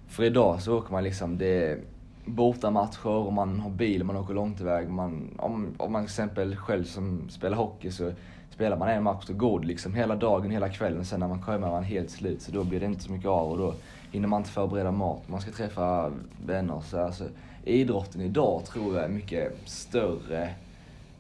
för 0.09 0.25
idag 0.25 0.63
så 0.63 0.79
åker 0.79 0.93
man 0.93 1.05
liksom, 1.05 1.39
det 1.39 1.69
är 1.69 1.79
bortamatcher 2.25 3.07
och 3.07 3.33
man 3.33 3.61
har 3.61 3.71
bil, 3.71 4.05
man 4.05 4.17
åker 4.17 4.35
långt 4.35 4.61
iväg. 4.61 4.89
Man, 4.89 5.31
om, 5.39 5.75
om 5.77 5.93
man 5.93 6.03
till 6.03 6.07
exempel 6.07 6.57
själv 6.57 6.85
som 6.85 7.29
spelar 7.31 7.57
hockey 7.57 7.91
så 7.91 8.13
spelar 8.51 8.77
man 8.77 8.89
en 8.89 9.03
match, 9.03 9.31
och 9.31 9.39
går 9.39 9.61
det 9.61 9.67
liksom 9.67 9.95
hela 9.95 10.17
dagen, 10.17 10.51
hela 10.51 10.69
kvällen. 10.69 11.05
Sen 11.05 11.21
när 11.21 11.29
man 11.29 11.43
kommer 11.43 11.67
är 11.67 11.71
man 11.71 11.85
helt 11.85 12.11
slut, 12.11 12.43
så 12.43 12.53
då 12.53 12.65
blir 12.65 12.81
det 12.81 12.87
inte 12.87 13.03
så 13.03 13.13
mycket 13.13 13.29
av 13.29 13.51
och 13.51 13.59
då 13.59 13.75
hinner 14.13 14.29
man 14.29 14.41
inte 14.41 14.51
förbereda 14.51 14.93
mat. 14.93 15.29
Man 15.29 15.41
ska 15.41 15.51
träffa 15.51 16.13
vänner. 16.47 16.81
Så 16.81 17.01
alltså, 17.01 17.25
idrotten 17.65 18.21
idag 18.21 18.65
tror 18.65 18.95
jag 18.95 19.05
är 19.05 19.09
mycket 19.09 19.59
större 19.65 20.51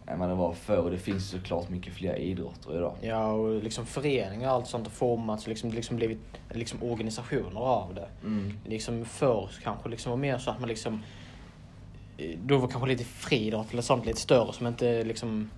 än 0.06 0.18
vad 0.18 0.28
det 0.28 0.34
var 0.34 0.52
förr. 0.52 0.78
Och 0.78 0.90
det 0.90 0.98
finns 0.98 1.30
såklart 1.30 1.68
mycket 1.68 1.94
fler 1.94 2.16
idrotter 2.16 2.76
idag. 2.76 2.96
Ja 3.00 3.32
och 3.32 3.62
liksom 3.62 3.86
föreningar 3.86 4.48
och 4.48 4.54
allt 4.54 4.66
sånt 4.66 4.86
har 4.86 4.92
formats 4.92 5.46
liksom, 5.46 5.70
liksom 5.70 5.96
blivit 5.96 6.18
liksom 6.50 6.82
organisationer 6.82 7.60
av 7.60 7.94
det. 7.94 8.08
Mm. 8.24 8.52
liksom 8.64 9.04
förr 9.04 9.50
kanske 9.62 9.88
liksom 9.88 10.10
var 10.10 10.16
mer 10.16 10.38
så 10.38 10.50
att 10.50 10.60
man 10.60 10.68
liksom 10.68 11.02
eh, 12.18 12.38
då 12.44 12.58
var 12.58 12.68
kanske 12.68 12.88
lite 12.88 13.04
friidrott 13.04 13.72
eller 13.72 13.82
sånt 13.82 14.06
lite 14.06 14.20
större 14.20 14.52
som 14.52 14.66
inte 14.66 15.04
liksom 15.04 15.50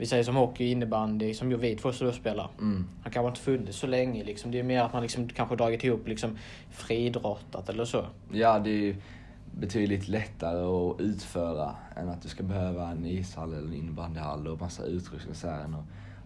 vi 0.00 0.06
säger 0.06 0.24
som 0.24 0.36
hockey, 0.36 0.70
innebandy, 0.70 1.34
som 1.34 1.50
ju 1.50 1.56
vi 1.56 1.76
två 1.76 1.92
spelar. 1.92 2.48
Mm. 2.58 2.86
Han 3.02 3.12
kanske 3.12 3.28
inte 3.28 3.40
funnits 3.40 3.78
så 3.78 3.86
länge 3.86 4.24
liksom. 4.24 4.50
Det 4.50 4.58
är 4.58 4.62
mer 4.62 4.82
att 4.82 4.92
man 4.92 5.02
liksom 5.02 5.28
kanske 5.28 5.56
dragit 5.56 5.84
ihop 5.84 6.08
liksom 6.08 6.38
friidrottat 6.70 7.68
eller 7.68 7.84
så. 7.84 8.04
Ja, 8.32 8.58
det 8.58 8.70
är 8.70 8.74
ju 8.74 8.96
betydligt 9.60 10.08
lättare 10.08 10.62
att 10.64 11.00
utföra 11.00 11.74
än 11.96 12.08
att 12.08 12.22
du 12.22 12.28
ska 12.28 12.42
behöva 12.42 12.90
en 12.90 13.06
ishall 13.06 13.52
eller 13.54 13.68
en 13.68 13.74
innebandyhall 13.74 14.46
och 14.48 14.60
massa 14.60 14.84
utrustning 14.84 15.34
så 15.34 15.48
här 15.48 15.64
än 15.64 15.74
att 15.74 15.84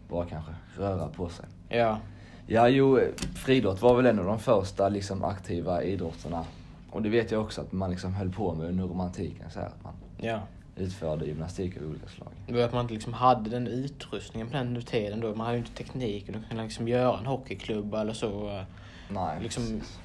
bara 0.08 0.26
kanske 0.26 0.52
röra 0.76 1.08
på 1.08 1.28
sig. 1.28 1.46
Ja, 1.68 1.98
Ja, 2.46 2.68
jo, 2.68 3.00
friidrott 3.34 3.82
var 3.82 3.94
väl 3.96 4.06
en 4.06 4.18
av 4.18 4.24
de 4.24 4.38
första 4.38 4.88
liksom, 4.88 5.24
aktiva 5.24 5.82
idrotterna. 5.82 6.44
Och 6.90 7.02
det 7.02 7.08
vet 7.08 7.30
jag 7.30 7.42
också 7.42 7.60
att 7.60 7.72
man 7.72 7.90
liksom 7.90 8.14
höll 8.14 8.30
på 8.32 8.54
med 8.54 8.66
under 8.68 8.84
romantiken. 8.84 9.50
Så 9.50 9.60
här, 9.60 9.66
att 9.66 9.84
man 9.84 9.92
ja. 10.20 10.40
utförde 10.76 11.26
gymnastik 11.26 11.76
av 11.76 11.82
olika 11.82 12.06
slag. 12.08 12.28
Det 12.46 12.52
var 12.52 12.60
att 12.62 12.72
man 12.72 12.80
inte 12.82 12.94
liksom 12.94 13.12
hade 13.12 13.50
den 13.50 13.66
utrustningen 13.66 14.46
på 14.46 14.52
den 14.56 14.82
tiden 14.82 15.20
då. 15.20 15.28
Man 15.34 15.46
hade 15.46 15.58
ju 15.58 15.64
inte 15.64 15.76
tekniken 15.76 16.34
att 16.34 16.50
kunna 16.50 16.62
liksom 16.62 16.88
göra 16.88 17.18
en 17.18 17.26
hockeyklubba 17.26 18.00
eller 18.00 18.12
så. 18.12 18.64
Nej, 19.10 19.42
Liksom- 19.42 19.62
precis. 19.62 19.98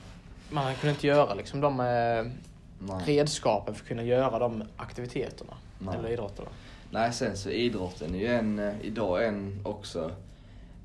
Man 0.52 0.76
kunde 0.76 0.92
inte 0.94 1.08
göra 1.08 1.34
liksom 1.34 1.62
de 1.62 1.80
eh, 1.80 2.32
Nej. 2.80 3.04
redskapen 3.18 3.74
för 3.76 3.82
att 3.84 3.88
kunna 3.88 4.04
göra 4.04 4.40
de 4.40 4.64
aktiviteterna. 4.78 5.54
Nej. 5.80 5.96
Eller 5.98 6.10
idrotterna. 6.10 6.50
Nej, 6.92 7.14
sen 7.14 7.38
så 7.38 7.50
idrotten 7.50 8.16
är 8.16 8.20
ju 8.20 8.28
en, 8.28 8.60
eh, 8.60 8.74
idag 8.82 9.26
en 9.26 9.62
också 9.66 10.12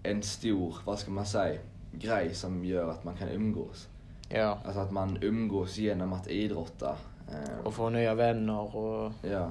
en 0.02 0.22
stor, 0.22 0.76
vad 0.84 0.98
ska 0.98 1.10
man 1.10 1.26
säga, 1.26 1.60
grej 1.92 2.34
som 2.34 2.64
gör 2.64 2.90
att 2.90 3.04
man 3.04 3.16
kan 3.16 3.28
umgås. 3.28 3.88
Ja. 4.28 4.58
Alltså 4.64 4.80
att 4.80 4.92
man 4.92 5.18
umgås 5.20 5.76
genom 5.76 6.12
att 6.12 6.26
idrotta. 6.28 6.96
Eh, 7.32 7.64
Och 7.66 7.74
få 7.74 7.88
nya 7.90 8.14
vänner 8.14 8.76
och 8.76 9.12
Ja, 9.30 9.50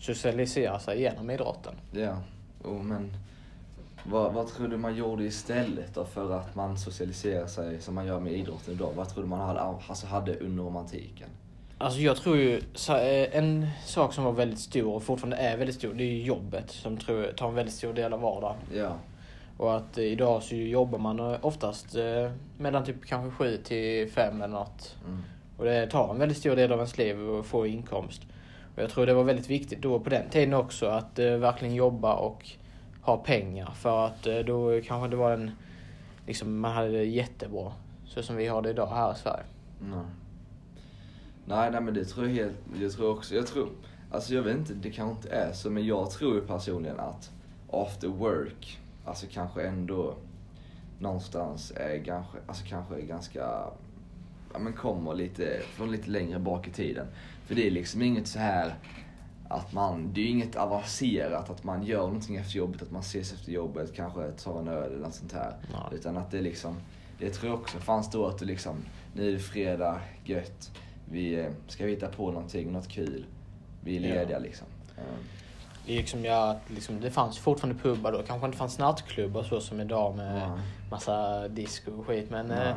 socialisera 0.00 0.78
sig 0.78 1.00
genom 1.00 1.30
idrotten. 1.30 1.74
ja. 1.92 2.16
Oh, 2.64 2.82
men 2.82 3.16
vad, 4.04 4.32
vad 4.34 4.46
tror 4.48 4.68
du 4.68 4.76
man 4.76 4.94
gjorde 4.96 5.24
istället 5.24 5.94
då 5.94 6.04
för 6.04 6.32
att 6.38 6.54
man 6.54 6.78
socialiserar 6.78 7.46
sig 7.46 7.80
som 7.80 7.94
man 7.94 8.06
gör 8.06 8.20
med 8.20 8.32
idrotten 8.32 8.74
idag? 8.74 8.92
Vad 8.96 9.08
tror 9.08 9.22
du 9.22 9.28
man 9.28 9.40
hade, 9.40 9.60
alltså 9.60 10.06
hade 10.06 10.36
under 10.38 10.62
romantiken? 10.64 11.28
Alltså 11.78 12.00
jag 12.00 12.16
tror 12.16 12.36
ju, 12.36 12.56
eh, 12.88 13.38
en 13.38 13.66
sak 13.84 14.12
som 14.12 14.24
var 14.24 14.32
väldigt 14.32 14.58
stor 14.58 14.94
och 14.94 15.02
fortfarande 15.02 15.36
är 15.36 15.56
väldigt 15.56 15.76
stor, 15.76 15.94
det 15.94 16.04
är 16.04 16.12
ju 16.12 16.22
jobbet 16.22 16.70
som 16.70 16.96
tror 16.96 17.32
tar 17.32 17.48
en 17.48 17.54
väldigt 17.54 17.74
stor 17.74 17.92
del 17.92 18.12
av 18.12 18.20
vardagen. 18.20 18.56
Ja, 18.74 18.96
Och 19.56 19.76
att 19.76 19.98
eh, 19.98 20.04
idag 20.04 20.42
så 20.42 20.54
jobbar 20.54 20.98
man 20.98 21.18
eh, 21.20 21.38
oftast 21.40 21.96
mellan 22.58 22.84
typ 22.84 23.06
kanske 23.06 23.30
sju 23.30 23.56
till 23.56 24.10
fem 24.10 24.42
eller 24.42 24.54
något. 24.54 24.96
mm. 25.06 25.22
Och 25.58 25.64
det 25.64 25.86
tar 25.86 26.10
en 26.10 26.18
väldigt 26.18 26.38
stor 26.38 26.56
del 26.56 26.72
av 26.72 26.78
ens 26.78 26.98
liv 26.98 27.34
att 27.34 27.46
få 27.46 27.66
inkomst. 27.66 28.22
Och 28.76 28.82
jag 28.82 28.90
tror 28.90 29.06
det 29.06 29.14
var 29.14 29.24
väldigt 29.24 29.50
viktigt 29.50 29.82
då 29.82 30.00
på 30.00 30.10
den 30.10 30.30
tiden 30.30 30.54
också 30.54 30.86
att 30.86 31.18
verkligen 31.18 31.74
jobba 31.74 32.14
och 32.14 32.50
ha 33.00 33.16
pengar. 33.16 33.70
För 33.74 34.06
att 34.06 34.22
då 34.46 34.80
kanske 34.84 35.08
det 35.08 35.16
var 35.16 35.32
en, 35.32 35.50
liksom 36.26 36.60
man 36.60 36.72
hade 36.72 36.90
det 36.90 37.04
jättebra. 37.04 37.72
Så 38.06 38.22
som 38.22 38.36
vi 38.36 38.46
har 38.46 38.62
det 38.62 38.70
idag 38.70 38.86
här 38.86 39.12
i 39.12 39.16
Sverige. 39.16 39.44
Nej. 39.80 40.04
Nej, 41.46 41.70
nej 41.70 41.80
men 41.80 41.94
det 41.94 42.04
tror 42.04 42.26
jag 42.26 42.34
helt, 42.34 42.56
jag 42.80 42.92
tror 42.92 43.10
också, 43.10 43.34
jag 43.34 43.46
tror, 43.46 43.68
alltså 44.10 44.34
jag 44.34 44.42
vet 44.42 44.56
inte, 44.56 44.74
det 44.74 44.90
kanske 44.90 45.16
inte 45.16 45.36
är 45.36 45.52
så, 45.52 45.70
men 45.70 45.86
jag 45.86 46.10
tror 46.10 46.34
ju 46.34 46.40
personligen 46.40 47.00
att 47.00 47.30
after 47.70 48.08
work, 48.08 48.80
alltså 49.04 49.26
kanske 49.30 49.62
ändå 49.62 50.14
någonstans 50.98 51.72
är 51.76 52.04
kanske, 52.04 52.38
alltså 52.46 52.64
kanske 52.68 52.94
är 52.94 53.02
ganska, 53.02 53.40
ja 54.52 54.58
men 54.58 54.72
kommer 54.72 55.14
lite, 55.14 55.60
från 55.64 55.92
lite 55.92 56.10
längre 56.10 56.38
bak 56.38 56.68
i 56.68 56.70
tiden. 56.70 57.06
För 57.46 57.54
det 57.54 57.66
är 57.66 57.70
liksom 57.70 58.02
inget 58.02 58.26
så 58.26 58.38
här 58.38 58.74
att 59.48 59.72
man, 59.72 60.12
det 60.12 60.20
är 60.20 60.22
ju 60.22 60.30
inget 60.30 60.56
avancerat 60.56 61.50
att 61.50 61.64
man 61.64 61.82
gör 61.82 62.06
någonting 62.06 62.36
efter 62.36 62.56
jobbet, 62.56 62.82
att 62.82 62.90
man 62.90 63.00
ses 63.00 63.32
efter 63.32 63.52
jobbet, 63.52 63.94
kanske 63.94 64.30
tar 64.30 64.60
en 64.60 64.68
öl 64.68 64.92
eller 64.92 65.02
något 65.02 65.14
sånt 65.14 65.32
här. 65.32 65.56
Nej. 65.72 65.98
Utan 65.98 66.16
att 66.16 66.30
det 66.30 66.40
liksom, 66.40 66.76
det 67.18 67.30
tror 67.30 67.52
jag 67.52 67.60
också 67.60 67.78
fanns 67.78 68.10
då 68.10 68.26
att 68.26 68.38
det 68.38 68.44
liksom, 68.44 68.76
nu 69.14 69.28
är 69.28 69.32
det 69.32 69.38
fredag, 69.38 70.00
gött. 70.24 70.70
Vi 71.10 71.34
eh, 71.40 71.50
ska 71.68 71.84
vi 71.84 71.90
hitta 71.90 72.08
på 72.08 72.30
någonting, 72.30 72.72
något 72.72 72.88
kul. 72.88 73.24
Vi 73.84 73.96
är 73.96 74.00
Ja. 74.08 74.14
lediga 74.14 74.38
liksom. 74.38 74.66
Eh, 74.96 75.02
Liksom, 75.86 76.24
ja, 76.24 76.50
att 76.50 76.70
liksom, 76.70 77.00
det 77.00 77.10
fanns 77.10 77.38
fortfarande 77.38 77.82
pubbar 77.82 78.12
då. 78.12 78.22
Kanske 78.22 78.46
inte 78.46 78.58
fanns 78.58 78.78
nattklubbar 78.78 79.42
så 79.42 79.60
som 79.60 79.80
idag 79.80 80.16
med 80.16 80.34
Nej. 80.48 80.58
massa 80.90 81.48
disco 81.48 81.92
och 81.92 82.06
skit. 82.06 82.30
Men 82.30 82.46
Nej. 82.46 82.68
eh, 82.68 82.74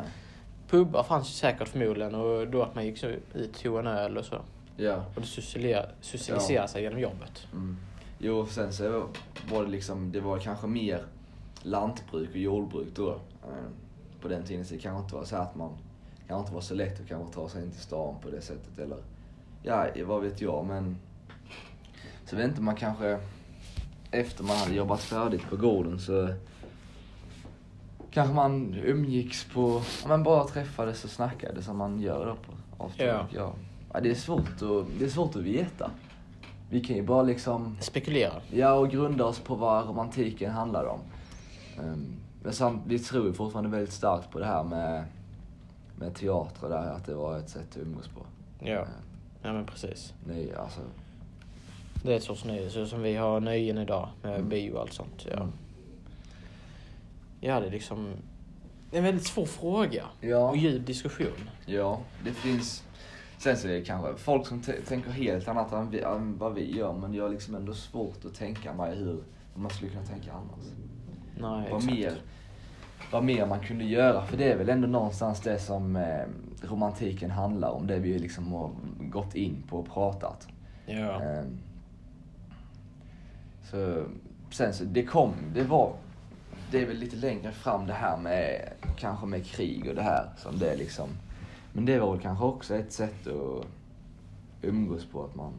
pubbar 0.69 1.03
fanns 1.03 1.27
ju 1.27 1.31
säkert 1.31 1.67
förmodligen 1.67 2.15
och 2.15 2.48
då 2.48 2.63
att 2.63 2.75
man 2.75 2.86
gick 2.86 3.03
ut 3.03 3.53
tog 3.63 3.79
en 3.79 3.88
öl 3.88 4.17
och 4.17 4.25
så. 4.25 4.36
Ja. 4.77 4.96
Och 5.15 5.22
det 5.22 5.27
socialiserade, 5.27 6.53
Ja. 6.53 6.67
sig 6.67 6.81
genom 6.84 7.00
jobbet. 7.00 7.48
Mm. 7.53 7.77
Jo, 8.19 8.46
sen 8.46 8.74
så 8.74 9.07
var 9.51 9.63
det 9.63 9.69
liksom, 9.69 10.12
det 10.12 10.19
var 10.19 10.39
kanske 10.39 10.67
mer 10.67 11.03
lantbruk 11.62 12.29
och 12.29 12.38
jordbruk 12.38 12.88
då. 12.96 13.10
Eh, 13.43 13.50
På 14.22 14.27
den 14.27 14.43
tiden 14.43 14.65
så 14.65 14.74
det 14.74 14.79
kanske 14.79 15.03
inte 15.03 15.15
var 15.15 15.24
så 15.24 15.36
att 15.36 15.55
man, 15.55 15.72
kanske 16.27 16.41
inte 16.41 16.53
var 16.53 16.62
så 16.62 16.74
lätt 16.74 17.01
att 17.01 17.07
kanske 17.07 17.34
ta 17.34 17.50
sig 17.50 17.63
in 17.63 17.72
till 17.72 17.81
stan 17.81 18.15
på 18.22 18.29
det 18.29 18.41
sättet 18.41 18.79
eller, 18.79 18.98
ja, 19.63 19.88
vad 20.05 20.22
vet 20.22 20.41
jag 20.41 20.65
men. 20.65 20.98
Så 22.25 22.36
vet 22.36 22.46
inte, 22.46 22.62
man 22.62 22.75
kanske, 22.75 23.19
efter 24.12 24.43
man 24.43 24.57
hade 24.57 24.74
jobbat 24.74 25.01
färdigt 25.01 25.50
på 25.50 25.55
gården 25.55 26.00
så 26.00 26.29
kanske 28.12 28.36
man 28.36 28.74
umgicks 28.74 29.46
på, 29.53 29.81
ja, 30.01 30.07
men 30.07 30.24
bara 30.24 30.43
träffades 30.43 31.03
och 31.03 31.10
snackade 31.10 31.62
som 31.62 31.77
man 31.77 32.01
gör 32.01 32.25
då 32.25 32.36
på 32.36 32.84
after 32.84 33.07
Ja. 33.07 33.27
ja. 33.34 33.53
ja. 33.93 34.00
det 34.00 34.10
är 34.10 34.15
svårt 34.15 34.62
att, 34.62 35.00
det 35.00 35.05
är 35.05 35.10
svårt 35.10 35.36
att 35.36 35.41
veta. 35.41 35.91
Vi 36.69 36.81
kan 36.81 36.96
ju 36.96 37.03
bara 37.03 37.24
liksom 37.24 37.77
Spekulera. 37.79 38.34
Ja, 38.51 38.74
och 38.74 38.89
grunda 38.89 39.25
oss 39.25 39.39
på 39.39 39.55
vad 39.55 39.88
romantiken 39.88 40.51
handlar 40.51 40.86
om. 40.86 41.00
Um, 41.79 42.15
men 42.43 42.53
samt, 42.53 42.81
vi 42.88 43.00
tror 43.00 43.34
fortfarande 43.34 43.69
väldigt 43.69 43.93
starkt 43.93 44.31
på 44.31 44.39
det 44.39 44.46
här 44.46 44.63
med, 44.63 45.03
med 45.99 46.15
teater 46.15 46.69
där, 46.69 46.91
att 46.91 47.05
det 47.05 47.13
var 47.15 47.37
ett 47.39 47.49
sätt 47.49 47.67
att 47.71 47.77
umgås 47.77 48.07
på. 48.07 48.25
Ja, 48.59 48.71
Eh, 48.71 48.87
ja 49.41 49.53
men 49.53 49.65
precis. 49.65 50.13
nej, 50.27 50.55
alltså. 50.55 50.79
Det 52.03 52.13
är 52.13 52.17
ett 52.17 52.23
sorts 52.23 52.45
nöje. 52.45 52.69
Så 52.69 52.85
som 52.85 53.01
vi 53.01 53.15
har 53.15 53.39
nöjen 53.39 53.77
idag 53.77 54.09
med 54.23 54.35
Mm. 54.35 54.49
bio 54.49 54.71
och 54.73 54.81
allt 54.81 54.93
sånt. 54.93 55.25
Ja. 55.31 55.35
Mm. 55.37 55.51
ja, 57.41 57.59
det 57.59 57.67
är 57.67 57.71
liksom 57.71 58.13
en 58.91 59.03
väldigt 59.03 59.25
svår 59.27 59.45
fråga. 59.45 60.03
Ja. 60.21 60.49
Och 60.49 60.57
djup 60.57 60.85
diskussion. 60.87 61.49
Ja, 61.65 61.99
det 62.23 62.31
finns... 62.31 62.83
Sen 63.37 63.57
så 63.57 63.67
är 63.67 63.71
det 63.71 63.81
kanske 63.85 64.15
folk 64.15 64.47
som 64.47 64.61
tänker 64.87 65.09
helt 65.11 65.47
annat 65.47 65.71
än, 65.71 65.89
vi, 65.89 65.99
än 66.01 66.37
vad 66.37 66.53
vi 66.53 66.77
gör, 66.77 66.93
men 66.93 67.13
jag 67.13 67.23
har 67.23 67.29
liksom 67.29 67.55
ändå 67.55 67.73
svårt 67.73 68.25
att 68.25 68.35
tänka 68.35 68.73
mig 68.73 68.95
hur 68.95 69.23
man 69.55 69.69
skulle 69.71 69.91
kunna 69.91 70.05
tänka 70.05 70.31
annars. 70.33 70.65
Nej, 71.39 71.71
vad, 71.71 71.77
exakt. 71.79 71.85
mer, 71.85 72.17
vad 73.11 73.23
mer 73.23 73.45
man 73.45 73.59
kunde 73.59 73.83
göra, 73.83 74.25
för 74.25 74.37
det 74.37 74.51
är 74.51 74.57
väl 74.57 74.69
ändå 74.69 74.87
någonstans 74.87 75.41
det 75.41 75.59
som 75.59 75.95
eh, 75.95 76.25
romantiken 76.61 77.31
handlar 77.31 77.69
om, 77.69 77.87
det 77.87 77.99
vi 77.99 78.19
liksom 78.19 78.53
har 78.53 78.71
gått 78.99 79.35
in 79.35 79.63
på 79.69 79.79
och 79.79 79.87
pratat. 79.93 80.47
Ja. 80.85 81.21
Ehm, 81.21 81.57
Så, 83.63 84.03
sen 84.51 84.73
så, 84.73 84.83
det 84.83 85.03
kom, 85.03 85.33
det 85.53 85.63
var, 85.63 85.93
det 86.71 86.81
är 86.81 86.85
väl 86.85 86.97
lite 86.97 87.15
längre 87.15 87.51
fram 87.51 87.87
det 87.87 87.93
här 87.93 88.17
med, 88.17 88.69
kanske 88.97 89.25
med 89.25 89.45
krig 89.45 89.87
och 89.89 89.95
det 89.95 90.01
här 90.01 90.29
som 90.37 90.59
det 90.59 90.75
liksom. 90.75 91.09
Men 91.73 91.85
det 91.85 91.99
var 91.99 92.11
väl 92.11 92.21
kanske 92.21 92.45
också 92.45 92.75
ett 92.75 92.91
sätt 92.91 93.27
att 93.27 93.65
umgås 94.61 95.05
på 95.05 95.23
att 95.23 95.35
man, 95.35 95.53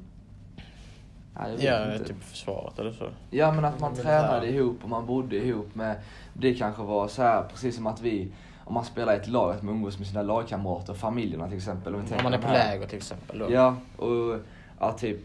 ja, 1.35 1.49
Ja, 1.59 1.93
inte. 1.93 2.05
typ 2.05 2.23
försvaret 2.25 2.79
eller 2.79 2.93
så. 2.93 3.09
Ja 3.31 3.53
men 3.53 3.65
att 3.65 3.81
man 3.81 3.95
tränade 3.95 4.49
ihop 4.49 4.77
och 4.83 4.89
man 4.89 5.07
bodde 5.07 5.37
ihop 5.37 5.75
med, 5.75 5.97
det 6.33 6.55
kanske 6.55 6.83
var 6.83 7.09
så 7.09 7.23
här 7.23 7.43
precis 7.43 7.77
som 7.77 7.87
att 7.87 8.01
vi, 8.01 8.33
om 8.65 8.75
man 8.75 8.85
spelar 8.85 9.13
i 9.13 9.17
ett 9.17 9.29
lag, 9.29 9.55
att 9.55 9.63
man 9.63 9.75
umgås 9.75 9.99
med 9.99 10.07
sina 10.09 10.23
lagkamrater, 10.23 10.95
familjerna 10.95 11.49
till 11.49 11.57
exempel. 11.57 11.95
Om, 11.95 12.01
Om 12.01 12.23
man 12.23 12.35
är 12.35 12.39
på 12.39 12.53
läger 12.53 12.87
till 12.87 12.97
exempel. 12.99 13.39
Då. 13.39 13.47
Ja, 13.53 13.77
och 13.97 14.37
att 14.79 14.99
typ 14.99 15.21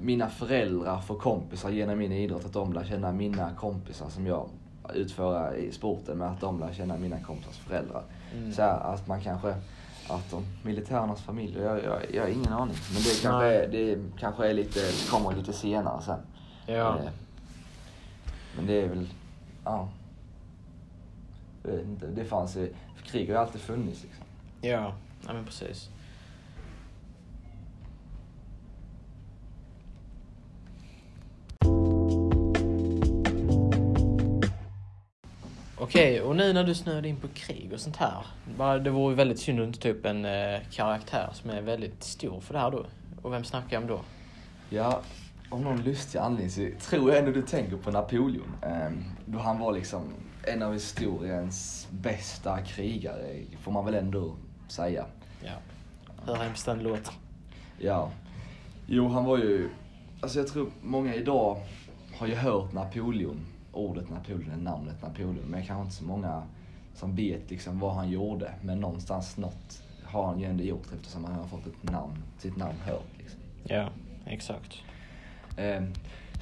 mina 0.00 0.28
föräldrar 0.28 1.00
får 1.00 1.14
kompisar 1.18 1.70
genom 1.70 1.98
min 1.98 2.12
idrott, 2.12 2.44
att 2.44 2.52
de 2.52 2.72
lär 2.72 2.84
känna 2.84 3.12
mina 3.12 3.50
kompisar 3.54 4.08
som 4.08 4.26
jag 4.26 4.48
utför 4.94 5.54
i 5.56 5.72
sporten 5.72 6.18
med 6.18 6.28
att 6.28 6.40
de 6.40 6.60
lär 6.60 6.72
känna 6.72 6.96
mina 6.96 7.20
kompisars 7.20 7.56
föräldrar. 7.58 8.02
Mm. 8.34 8.52
Så 8.52 8.62
här, 8.62 8.94
att 8.94 9.06
man 9.06 9.20
kanske, 9.20 9.54
att 10.08 10.30
de 10.30 10.44
militärernas 10.62 11.22
familjer, 11.22 11.64
jag, 11.64 11.84
jag, 11.84 12.14
jag 12.14 12.22
har 12.22 12.28
ingen 12.28 12.52
aning. 12.52 12.76
Men 12.92 13.02
det 13.02 13.22
kanske, 13.22 13.46
Nej. 13.46 13.56
är, 13.56 13.68
det 13.68 13.98
kanske 14.18 14.48
är 14.48 14.54
lite, 14.54 14.80
kommer 15.10 15.36
lite 15.36 15.52
senare 15.52 16.02
sen. 16.02 16.20
Ja. 16.66 16.98
Eh, 16.98 17.10
Men 18.56 18.66
det 18.66 18.80
är 18.82 18.88
väl, 18.88 19.08
ja. 19.64 19.88
Det 22.14 22.24
fanns 22.24 22.56
krig 23.06 23.26
har 23.28 23.34
ju 23.34 23.40
alltid 23.40 23.60
funnits 23.60 24.02
liksom. 24.02 24.24
Ja, 24.60 24.92
ja 25.26 25.32
men 25.32 25.44
precis. 25.44 25.88
Okej, 35.88 36.20
och 36.20 36.36
nu 36.36 36.52
när 36.52 36.64
du 36.64 36.74
snöade 36.74 37.08
in 37.08 37.16
på 37.16 37.28
krig 37.28 37.70
och 37.72 37.80
sånt 37.80 37.96
här. 37.96 38.26
Det 38.78 38.90
vore 38.90 39.10
ju 39.10 39.16
väldigt 39.16 39.38
synd 39.38 39.60
att 39.60 39.66
inte 39.66 39.80
ta 39.80 39.88
upp 39.88 40.06
en 40.06 40.24
eh, 40.24 40.60
karaktär 40.70 41.30
som 41.32 41.50
är 41.50 41.60
väldigt 41.62 42.02
stor 42.02 42.40
för 42.40 42.54
det 42.54 42.60
här 42.60 42.70
då. 42.70 42.86
Och 43.22 43.32
vem 43.32 43.44
snackar 43.44 43.76
jag 43.76 43.82
om 43.82 43.88
då? 43.88 44.00
Ja, 44.70 45.00
av 45.50 45.60
någon 45.60 45.82
lustig 45.82 46.18
anledning 46.18 46.50
så 46.50 46.88
tror 46.88 47.10
jag 47.10 47.18
ändå 47.18 47.30
du 47.30 47.42
tänker 47.42 47.76
på 47.76 47.90
Napoleon. 47.90 48.56
Ehm, 48.62 49.04
då 49.26 49.38
han 49.38 49.58
var 49.58 49.72
liksom 49.72 50.02
en 50.42 50.62
av 50.62 50.72
historiens 50.72 51.88
bästa 51.90 52.62
krigare, 52.62 53.44
får 53.60 53.72
man 53.72 53.84
väl 53.84 53.94
ändå 53.94 54.36
säga. 54.68 55.06
Ja. 55.44 55.52
Hur 56.26 56.34
hemskt 56.34 56.66
den 56.66 56.82
låter. 56.82 57.14
Ja. 57.78 58.10
Jo, 58.86 59.08
han 59.08 59.24
var 59.24 59.38
ju... 59.38 59.70
Alltså 60.20 60.38
jag 60.38 60.48
tror 60.48 60.70
många 60.82 61.14
idag 61.14 61.62
har 62.18 62.26
ju 62.26 62.34
hört 62.34 62.72
Napoleon, 62.72 63.40
ordet 63.72 64.10
Napoleon, 64.10 64.64
namnet 64.64 65.02
Napoleon. 65.02 65.38
Men 65.46 65.66
kanske 65.66 65.82
inte 65.82 65.94
så 65.96 66.04
många 66.04 66.42
som 66.94 67.16
vet 67.16 67.50
liksom 67.50 67.78
vad 67.78 67.94
han 67.94 68.10
gjorde. 68.10 68.52
Men 68.62 68.80
någonstans 68.80 69.36
något 69.36 69.82
har 70.04 70.26
han 70.26 70.40
ju 70.40 70.46
ändå 70.46 70.64
gjort 70.64 70.92
eftersom 70.94 71.24
han 71.24 71.34
har 71.34 71.46
fått 71.46 71.66
ett 71.66 71.82
namn, 71.92 72.22
sitt 72.38 72.56
namn 72.56 72.78
hört. 72.86 73.06
Liksom. 73.18 73.40
Ja, 73.64 73.88
exakt. 74.26 74.76
Ehm, 75.56 75.92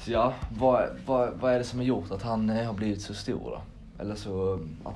Så 0.05 0.13
ja, 0.13 0.35
vad, 0.59 0.89
vad, 1.07 1.33
vad 1.41 1.53
är 1.53 1.59
det 1.59 1.65
som 1.65 1.79
har 1.79 1.87
gjort 1.87 2.11
att 2.11 2.23
han 2.23 2.51
eh, 2.51 2.67
har 2.67 2.75
blivit 2.75 3.03
så 3.03 3.15
stor 3.15 3.51
då? 3.51 3.61
Eller 4.03 4.15
så, 4.15 4.55
att, 4.85 4.95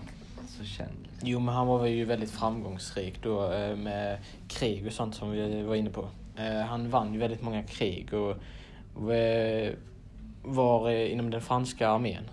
så 0.49 0.65
känd? 0.65 0.91
liksom? 1.03 1.29
Jo, 1.29 1.41
men 1.41 1.55
han 1.55 1.67
var 1.67 1.87
ju 1.87 2.05
väldigt 2.05 2.31
framgångsrik 2.31 3.23
då 3.23 3.53
eh, 3.53 3.77
med 3.77 4.19
krig 4.49 4.87
och 4.87 4.93
sånt 4.93 5.15
som 5.15 5.31
vi 5.31 5.63
var 5.63 5.75
inne 5.75 5.91
på. 5.91 6.09
Eh, 6.37 6.61
Han 6.61 6.91
vann 6.91 7.13
ju 7.15 7.19
väldigt 7.21 7.43
många 7.43 7.63
krig 7.63 8.15
och 8.15 8.37
var 10.43 10.91
eh, 10.91 11.13
inom 11.13 11.31
den 11.31 11.41
franska 11.41 11.89
armén. 11.89 12.25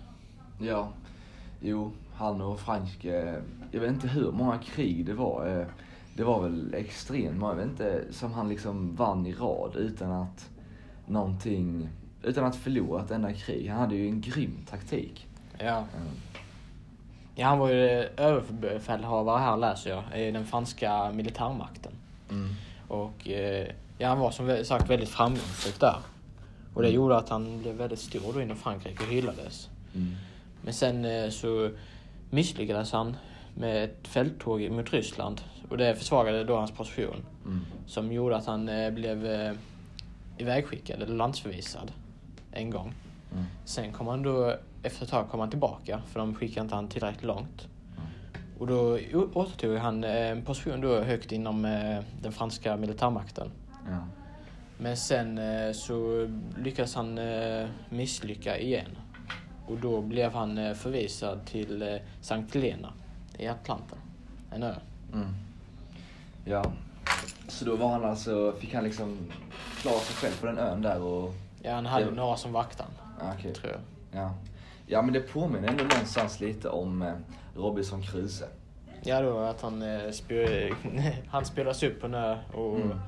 Ja, 0.60 0.88
jo, 1.60 1.92
han 2.14 2.40
och 2.40 2.60
Frankrike, 2.60 3.42
jag 3.70 3.80
vet 3.80 3.90
inte 3.90 4.08
hur 4.08 4.32
många 4.32 4.58
krig 4.58 5.06
det 5.06 5.14
var. 5.14 5.60
eh, 5.60 5.66
Det 6.16 6.24
var 6.24 6.42
väl 6.42 6.74
extremt 6.74 7.38
många, 7.38 7.52
jag 7.52 7.56
vet 7.56 7.66
inte, 7.68 8.04
som 8.10 8.32
han 8.32 8.48
liksom 8.48 8.96
vann 8.96 9.26
i 9.26 9.32
rad 9.32 9.76
utan 9.76 10.10
att 10.12 10.48
någonting, 11.06 11.88
utan 12.22 12.44
att 12.44 12.56
förlora 12.56 13.02
ett 13.02 13.10
enda 13.10 13.32
krig. 13.32 13.68
Han 13.68 13.80
hade 13.80 13.94
ju 13.96 14.08
en 14.08 14.20
grym 14.20 14.56
taktik. 14.70 15.26
Ja. 15.58 15.76
Mm. 15.76 16.08
ja, 17.34 17.46
han 17.48 17.58
var 17.58 17.68
ju 17.68 17.78
överbefälhavare 18.16 19.38
här 19.38 19.56
läser 19.56 19.90
jag, 19.90 20.20
i 20.20 20.30
den 20.30 20.46
franska 20.46 21.10
militärmakten. 21.12 21.92
Mm. 22.30 22.48
Och 22.88 23.28
eh, 23.28 23.66
ja, 23.98 24.08
han 24.08 24.18
var 24.18 24.30
som 24.30 24.64
sagt 24.64 24.90
väldigt 24.90 25.08
framgångsrik 25.08 25.80
där. 25.80 25.96
Och 26.78 26.82
det 26.84 26.88
Mm. 26.88 26.96
gjorde 26.96 27.16
att 27.16 27.28
han 27.28 27.62
blev 27.62 27.74
väldigt 27.74 27.98
stor 27.98 28.32
då 28.32 28.42
inom 28.42 28.56
Frankrike 28.56 29.02
och 29.04 29.10
hyllades. 29.10 29.68
Mm. 29.94 30.14
Men 30.62 30.74
sen 30.74 31.04
eh, 31.04 31.30
så 31.30 31.70
misslyckades 32.30 32.92
han 32.92 33.16
med 33.54 33.84
ett 33.84 34.08
fälttåg 34.08 34.70
mot 34.70 34.92
Ryssland 34.92 35.40
och 35.68 35.78
det 35.78 35.94
försvagade 35.96 36.44
då 36.44 36.56
hans 36.56 36.70
position. 36.70 37.24
Mm. 37.44 37.60
Som 37.86 38.12
gjorde 38.12 38.36
att 38.36 38.46
han 38.46 38.68
eh, 38.68 38.90
blev 38.90 39.26
eh, 39.26 39.52
ivägskickad 40.38 41.02
eller 41.02 41.14
landsförvisad 41.14 41.92
en 42.52 42.70
gång. 42.70 42.94
Mm. 43.32 43.44
Sen 43.64 43.92
kom 43.92 44.06
han 44.06 44.22
då, 44.22 44.54
efter 44.82 45.04
ett 45.04 45.10
tag 45.10 45.30
kom 45.30 45.40
han 45.40 45.50
tillbaka 45.50 46.00
för 46.06 46.20
de 46.20 46.34
skickade 46.34 46.60
inte 46.64 46.74
han 46.74 46.88
tillräckligt 46.88 47.24
långt. 47.24 47.68
Mm. 47.96 48.08
Och 48.58 48.66
då 48.66 48.98
återtog 49.34 49.76
han 49.76 50.04
en 50.04 50.42
position 50.42 50.80
då 50.80 51.00
högt 51.00 51.32
inom 51.32 51.62
den 52.22 52.32
franska 52.32 52.76
militärmakten. 52.76 53.50
Ja. 53.86 54.06
Men 54.78 54.96
sen 54.96 55.38
eh, 55.38 55.72
så 55.72 56.28
lyckades 56.56 56.94
han 56.94 57.18
eh, 57.18 57.68
misslycka 57.88 58.58
igen. 58.58 58.98
Och 59.66 59.76
då 59.78 60.00
blev 60.00 60.32
han 60.32 60.58
eh, 60.58 60.74
förvisad 60.74 61.46
till 61.46 61.98
Sankt 62.20 62.54
Helena 62.54 62.92
i 63.38 63.46
Atlanten. 63.46 63.98
En 64.52 64.62
ö. 64.62 64.74
Mm. 65.12 65.26
Ja. 66.44 66.72
Så 67.48 67.64
då 67.64 67.76
var 67.76 67.88
han 67.88 68.04
alltså, 68.04 68.52
fick 68.60 68.74
han 68.74 68.84
liksom 68.84 69.18
klara 69.80 69.98
sig 69.98 70.16
själv 70.16 70.40
på 70.40 70.46
den 70.46 70.58
ön 70.58 70.82
där 70.82 71.02
och... 71.02 71.34
Ja, 71.62 71.74
han 71.74 71.86
hade 71.86 72.04
Det- 72.04 72.10
några 72.10 72.36
som 72.36 72.52
vaktade 72.52 72.88
Ja, 73.20 73.32
okej. 73.38 73.54
tror 73.54 73.72
jag. 73.72 73.80
Ja. 74.22 74.34
ja, 74.86 75.02
men 75.02 75.12
det 75.12 75.20
påminner 75.20 75.68
ändå 75.68 75.84
någonstans 75.84 76.40
lite 76.40 76.68
om 76.68 77.12
Robinson 77.56 78.02
Crusoe. 78.02 78.48
Ja, 79.02 79.20
då 79.20 79.38
att 79.38 79.60
han, 79.62 79.82
eh, 79.82 80.10
spel, 80.10 80.74
han 81.28 81.44
spelas 81.44 81.82
upp 81.82 82.00
på 82.00 82.06
en 82.06 82.14
ö 82.14 82.38
och 82.54 82.76
Mm. 82.76 82.98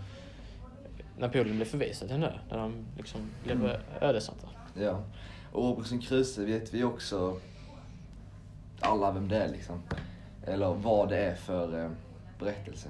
Napoleon 1.20 1.56
blev 1.56 1.64
förvisad 1.66 2.08
till 2.08 2.16
en 2.16 2.22
ö 2.22 2.32
där 2.48 2.56
de 2.56 2.72
liksom 2.96 3.20
blev 3.44 3.56
Mm. 3.64 3.76
ödesatta. 4.00 4.48
Ja. 4.74 5.00
Och 5.52 5.64
Robinson 5.64 5.98
Crusoe 6.00 6.44
vet 6.44 6.74
vi 6.74 6.84
också 6.84 7.36
alla 8.80 9.10
vem 9.12 9.28
det 9.28 9.36
är 9.42 9.48
liksom. 9.48 9.82
Eller 10.46 10.74
vad 10.74 11.08
det 11.08 11.18
är 11.18 11.34
för 11.34 11.84
eh, 11.84 11.90
berättelse. 12.38 12.88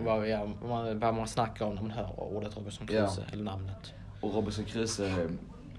Vad, 0.00 0.28
ja, 0.28 0.46
vad 0.62 1.14
man 1.14 1.28
snackar 1.28 1.66
om 1.66 1.74
när 1.74 1.82
man 1.82 1.90
hör 1.90 2.20
ordet 2.20 2.56
Robinson 2.56 2.86
Ja. 2.90 3.00
Crusoe, 3.06 3.24
eller 3.32 3.44
namnet. 3.44 3.92
Och 4.20 4.34
Robinson 4.34 4.64
Crusoe 4.64 5.28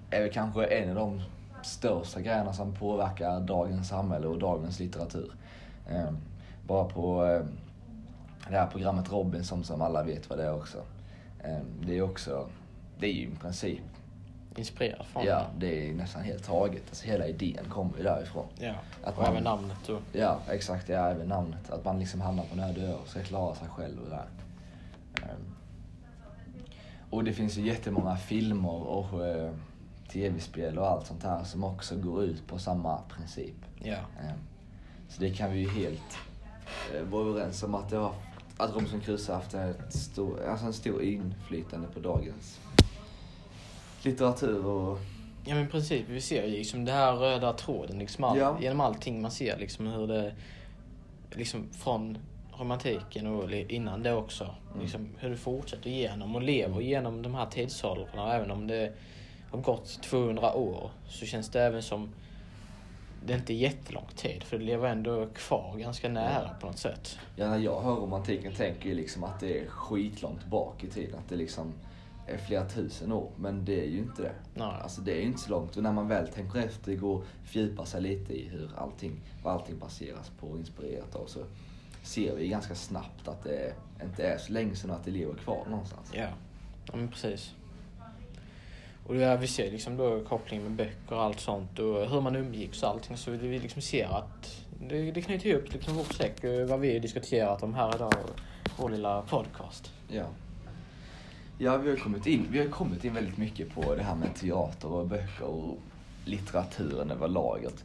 är 0.09 0.21
väl 0.21 0.31
kanske 0.33 0.65
en 0.65 0.89
av 0.89 0.95
de 0.95 1.21
största 1.63 2.21
grejerna 2.21 2.53
som 2.53 2.73
påverkar 2.75 3.39
dagens 3.39 3.89
samhälle 3.89 4.27
och 4.27 4.39
dagens 4.39 4.79
litteratur. 4.79 5.31
Eh, 5.89 6.11
bara 6.67 6.85
på 6.85 7.25
eh, 7.25 7.41
det 8.49 8.55
här 8.57 8.67
programmet 8.67 9.11
Robinson 9.11 9.63
som 9.63 9.81
alla 9.81 10.03
vet 10.03 10.29
vad 10.29 10.39
det 10.39 10.45
är 10.45 10.53
också. 10.55 10.77
Eh, 11.43 11.59
det 11.81 11.97
är 11.97 12.01
också, 12.01 12.49
det 12.99 13.07
är 13.07 13.13
ju 13.13 13.21
i 13.27 13.35
princip, 13.41 13.79
Inspirerad 14.55 15.05
från 15.05 15.25
ja 15.25 15.45
det 15.57 15.89
är 15.89 15.93
nästan 15.93 16.21
helt 16.23 16.43
taget. 16.43 16.83
Alltså 16.89 17.05
hela 17.07 17.27
idén 17.27 17.65
kommer 17.69 17.97
ju 17.97 18.03
därifrån. 18.03 18.45
ja. 18.59 18.73
Att 19.03 19.17
och 19.17 19.21
man- 19.23 19.31
även 19.31 19.43
namnet. 19.43 19.89
Och, 19.89 20.01
Ja, 20.13 20.39
exakt. 20.49 20.89
Ja, 20.89 21.07
även 21.09 21.27
namnet. 21.27 21.69
Att 21.71 21.85
man 21.85 21.99
liksom 21.99 22.21
hamnar 22.21 22.43
på 22.43 22.53
en 22.53 22.59
öde 22.59 22.95
och 22.95 23.07
ska 23.07 23.19
klara 23.23 23.55
sig 23.55 23.67
själv 23.67 23.99
och 24.03 24.09
där. 24.09 24.25
Ehm. 25.23 25.55
Och 27.09 27.23
det 27.23 27.33
finns 27.33 27.57
ju 27.57 27.61
jättemånga 27.67 28.17
filmer 28.17 28.87
och 28.87 29.25
eh, 29.27 29.51
tv-spel 30.11 30.77
och 30.77 30.87
allt 30.87 31.07
sånt 31.07 31.23
här 31.23 31.43
som 31.43 31.63
också 31.63 31.95
går 31.95 32.23
ut 32.23 32.47
på 32.47 32.59
samma 32.59 33.01
princip. 33.01 33.55
ja. 33.83 33.95
Ehm. 34.21 34.37
Så 35.09 35.21
det 35.21 35.29
kan 35.33 35.51
vi 35.51 35.59
ju 35.59 35.69
helt 35.69 36.17
eh, 36.95 37.01
vara 37.03 37.29
överens 37.29 37.63
om 37.63 37.75
att 37.75 37.89
det 37.89 37.97
har, 37.97 38.13
att 38.59 38.73
Robinson 38.75 38.99
Crusoe 39.01 39.35
haft 39.35 39.53
ett 39.53 39.93
stor, 39.93 40.45
alltså 40.49 40.65
en 40.65 40.73
stor 40.73 41.01
inflytande 41.03 41.87
på 41.93 41.99
dagens 41.99 42.59
litteratur 44.03 44.65
och 44.65 44.97
Ja 45.45 45.55
men 45.55 45.67
precis, 45.67 46.03
vi 46.09 46.21
ser 46.21 46.45
ju 46.45 46.51
liksom 46.51 46.85
det 46.85 46.91
här 46.91 47.13
röda 47.15 47.53
tråden 47.53 47.99
liksom 47.99 48.23
all, 48.23 48.37
Ja. 48.37 48.57
genom 48.61 48.81
allting 48.81 49.21
man 49.21 49.31
ser 49.31 49.57
liksom 49.57 49.87
hur 49.87 50.07
det, 50.07 50.35
liksom 51.31 51.69
från 51.71 52.17
romantiken 52.57 53.27
och 53.27 53.51
innan 53.51 54.03
det 54.03 54.13
också, 54.13 54.43
Mm. 54.71 54.81
liksom 54.81 55.09
hur 55.19 55.29
det 55.29 55.37
fortsätter 55.37 55.89
igenom 55.89 56.35
och 56.35 56.41
lever 56.41 56.81
genom 56.81 57.21
de 57.21 57.35
här 57.35 57.45
tidsåldrarna. 57.45 58.33
Även 58.35 58.51
om 58.51 58.67
det 58.67 58.93
har 59.51 59.59
gått 59.59 60.01
200 60.03 60.53
år 60.53 60.91
så 61.07 61.25
känns 61.25 61.49
det 61.49 61.61
även 61.61 61.83
som 61.83 62.09
det 63.25 63.33
är 63.33 63.37
inte 63.37 63.53
jättelång 63.53 64.07
tid 64.15 64.43
för 64.43 64.57
det 64.57 64.65
lever 64.65 64.87
ändå 64.87 65.27
kvar 65.35 65.77
ganska 65.77 66.09
nära 66.09 66.49
på 66.59 66.67
något 66.67 66.77
sätt. 66.77 67.17
Ja, 67.35 67.49
när 67.49 67.57
jag 67.57 67.81
hör 67.81 67.95
romantiken 67.95 68.53
tänker 68.53 68.89
jag 68.89 68.95
liksom 68.95 69.23
att 69.23 69.39
det 69.39 69.59
är 69.59 69.67
skitlångt 69.67 70.45
bak 70.45 70.83
i 70.83 70.87
tiden. 70.87 71.19
Att 71.19 71.29
det 71.29 71.35
liksom 71.35 71.73
är 72.27 72.37
flera 72.37 72.65
tusen 72.65 73.11
år. 73.11 73.31
Men 73.35 73.65
det 73.65 73.81
är 73.83 73.87
ju 73.87 73.97
inte 73.97 74.21
det. 74.21 74.33
Nej. 74.53 74.79
Alltså 74.83 75.01
det 75.01 75.11
är 75.11 75.21
ju 75.21 75.27
inte 75.27 75.39
så 75.39 75.49
långt. 75.49 75.77
Och 75.77 75.83
när 75.83 75.93
man 75.93 76.07
väl 76.07 76.27
tänker 76.27 76.59
efter, 76.59 76.95
går 76.95 77.17
och 77.17 77.25
fördjupar 77.43 77.85
sig 77.85 78.01
lite 78.01 78.33
i 78.33 78.49
hur 78.49 78.71
allting, 78.77 79.21
vad 79.43 79.53
allting 79.53 79.79
baseras 79.79 80.31
på 80.39 80.47
och 80.47 80.57
inspirerat 80.57 81.15
av 81.15 81.25
så 81.25 81.39
ser 82.03 82.35
vi 82.35 82.47
ganska 82.47 82.75
snabbt 82.75 83.27
att 83.27 83.43
det 83.43 83.73
inte 84.03 84.23
är 84.23 84.37
så 84.37 84.53
länge 84.53 84.75
sedan 84.75 84.91
att 84.91 85.05
det 85.05 85.11
lever 85.11 85.33
kvar 85.33 85.65
någonstans. 85.69 86.11
Ja, 86.13 86.27
ja 86.85 86.95
men 86.95 87.07
precis. 87.07 87.53
Och 89.09 89.15
ja, 89.15 89.35
vi 89.35 89.47
ser 89.47 89.71
liksom 89.71 89.97
då 89.97 90.19
kopplingen 90.19 90.63
med 90.63 90.75
böcker 90.75 91.15
och 91.15 91.23
allt 91.23 91.39
sånt 91.39 91.79
och 91.79 92.09
hur 92.09 92.21
man 92.21 92.35
umgicks 92.35 92.83
och 92.83 92.89
allting. 92.89 93.17
Så 93.17 93.31
vi 93.31 93.59
liksom 93.59 93.81
ser 93.81 94.05
att 94.05 94.65
det, 94.89 95.11
det 95.11 95.21
knyter 95.21 95.45
liksom 95.45 95.51
ihop 95.51 95.73
liksom 95.73 95.95
vårt 95.95 96.13
säck 96.13 96.43
eh, 96.43 96.65
vad 96.65 96.79
vi 96.79 96.93
har 96.93 96.99
diskuterat 96.99 97.63
om 97.63 97.73
här 97.73 97.95
idag. 97.95 98.13
Vår 98.77 98.89
lilla 98.89 99.21
podcast. 99.21 99.91
Ja. 100.07 100.25
Ja, 101.57 101.77
vi 101.77 101.89
har 101.89 101.97
kommit 101.97 102.27
in, 102.27 102.47
vi 102.51 102.59
har 102.59 102.67
kommit 102.67 103.05
in 103.05 103.13
väldigt 103.13 103.37
mycket 103.37 103.75
på 103.75 103.95
det 103.95 104.03
här 104.03 104.15
med 104.15 104.35
teater 104.35 104.91
och 104.91 105.07
böcker 105.07 105.45
och 105.45 105.77
litteraturen 106.25 107.11
överlag. 107.11 107.65
Att, 107.65 107.83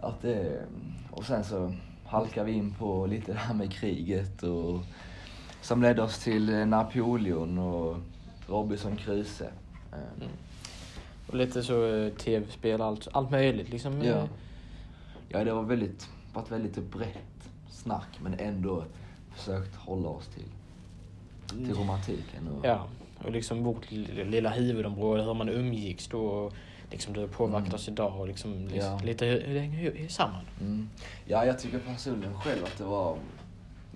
att 0.00 0.22
det, 0.22 0.62
och 1.10 1.24
sen 1.24 1.44
så 1.44 1.74
halkar 2.06 2.44
vi 2.44 2.52
in 2.52 2.74
på 2.74 3.06
lite 3.06 3.32
det 3.32 3.38
här 3.38 3.54
med 3.54 3.72
kriget 3.72 4.42
och 4.42 4.80
som 5.60 5.82
ledde 5.82 6.02
oss 6.02 6.18
till 6.18 6.54
eh, 6.54 6.66
Napoleon 6.66 7.58
och 7.58 7.96
Robinson 8.46 8.96
Crusoe. 8.96 9.50
Eh, 9.92 9.98
Mm. 10.16 10.28
Och 11.26 11.34
lite 11.34 11.62
så 11.62 11.86
eh, 11.94 12.12
tv-spel, 12.12 12.80
allt, 12.80 13.08
allt 13.12 13.30
möjligt 13.30 13.68
liksom. 13.70 14.02
Ja. 14.02 14.12
eh, 14.14 14.24
Ja, 15.28 15.44
det 15.44 15.52
var 15.52 15.62
väldigt, 15.62 16.08
varit 16.34 16.50
väldigt 16.52 16.90
brett 16.92 17.50
snack 17.70 18.08
men 18.22 18.34
ändå 18.38 18.84
försökt 19.36 19.76
hålla 19.76 20.08
oss 20.08 20.26
till, 20.26 20.44
till 21.66 21.74
romantiken. 21.74 22.48
Och, 22.48 22.66
Ja, 22.66 22.86
och 23.24 23.30
liksom 23.32 23.64
vårt 23.64 23.90
li- 23.90 24.24
lilla 24.24 24.50
huvudområde, 24.50 25.22
hur 25.22 25.34
man 25.34 25.48
umgicks 25.48 26.06
då. 26.08 26.20
Och 26.26 26.52
liksom 26.90 27.12
det 27.14 27.20
har 27.20 27.28
påverkat 27.28 27.62
Mm. 27.66 27.74
oss 27.74 27.88
idag 27.88 28.20
och 28.20 28.28
liksom, 28.28 28.68
Ja. 28.74 29.00
lite 29.04 29.26
hur 29.26 29.54
det 29.54 29.60
hänger 29.60 30.08
samman. 30.08 30.44
Mm. 30.60 30.88
Ja, 31.26 31.44
jag 31.44 31.58
tycker 31.58 31.78
personligen 31.78 32.40
själv 32.40 32.64
att 32.64 32.78
det 32.78 32.84
var, 32.84 33.16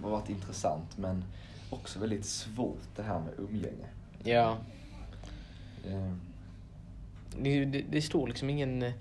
har 0.03 0.11
varit 0.11 0.31
intressant 0.31 0.99
men 0.99 1.25
också 1.71 1.99
väldigt 1.99 2.25
svårt 2.25 2.81
det 2.97 3.03
här 3.03 3.21
med 3.21 3.33
umgänge. 3.39 3.87
Ja, 4.25 4.57
det, 7.39 7.65
det, 7.65 7.85
det 7.91 8.03
står 8.03 8.27
liksom 8.29 8.51
ingen 8.51 8.83
eh, 8.83 8.93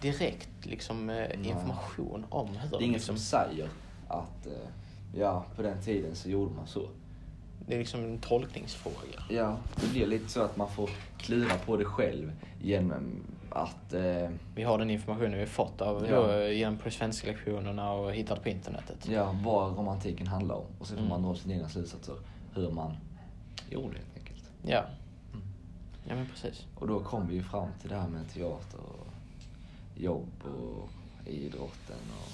direkt 0.00 0.48
liksom, 0.66 1.10
eh, 1.10 1.16
Nej. 1.16 1.38
information 1.48 2.26
om 2.28 2.48
hur 2.48 2.70
Det 2.70 2.76
är 2.76 2.80
ingen 2.80 2.92
liksom, 2.92 3.16
som 3.16 3.24
säger 3.24 3.68
att 4.08 4.46
eh, 4.46 4.52
ja, 5.14 5.44
på 5.56 5.62
den 5.62 5.82
tiden 5.82 6.16
så 6.16 6.28
gjorde 6.30 6.54
man 6.54 6.66
så. 6.66 6.88
Det 7.66 7.74
är 7.74 7.78
liksom 7.78 8.04
en 8.04 8.18
tolkningsfråga. 8.18 9.22
Ja, 9.30 9.56
det 9.80 9.90
blir 9.92 10.06
lite 10.06 10.28
så 10.28 10.42
att 10.42 10.56
man 10.56 10.70
får 10.70 10.90
klura 11.18 11.54
på 11.66 11.76
det 11.76 11.84
själv 11.84 12.32
genom 12.62 13.22
att 13.50 13.94
eh, 13.94 14.28
Vi 14.54 14.62
har 14.62 14.78
den 14.78 14.90
informationen 14.90 15.38
vi 15.38 15.46
fått 15.46 15.80
av 15.80 16.06
Ja. 16.10 16.16
då, 16.26 16.48
genom 16.48 16.78
på 16.78 16.90
svenska 16.90 17.26
lektionerna 17.26 17.92
och 17.92 18.12
hittat 18.14 18.42
på 18.42 18.48
internetet. 18.48 19.08
ja, 19.08 19.36
vad 19.44 19.78
romantiken 19.78 20.26
handlar 20.26 20.54
om. 20.54 20.64
Och 20.78 20.86
så 20.86 20.92
får 20.94 20.98
Mm. 20.98 21.08
man 21.10 21.22
dra 21.22 21.34
sina 21.34 21.54
egna 21.54 21.68
slutsatser 21.68 22.14
hur 22.54 22.70
man 22.70 22.96
gjorde 23.70 23.96
helt 23.96 24.16
enkelt. 24.18 24.44
Ja. 24.66 24.84
Ja, 26.08 26.14
men 26.14 26.26
precis. 26.26 26.66
Och 26.74 26.86
då 26.86 27.00
kom 27.00 27.28
vi 27.28 27.34
ju 27.34 27.42
fram 27.42 27.68
till 27.80 27.90
det 27.90 27.96
här 27.96 28.08
med 28.08 28.28
teater 28.28 28.78
och 28.78 29.06
jobb 29.96 30.44
och 30.44 30.88
idrotten 31.28 31.96
och 32.10 32.32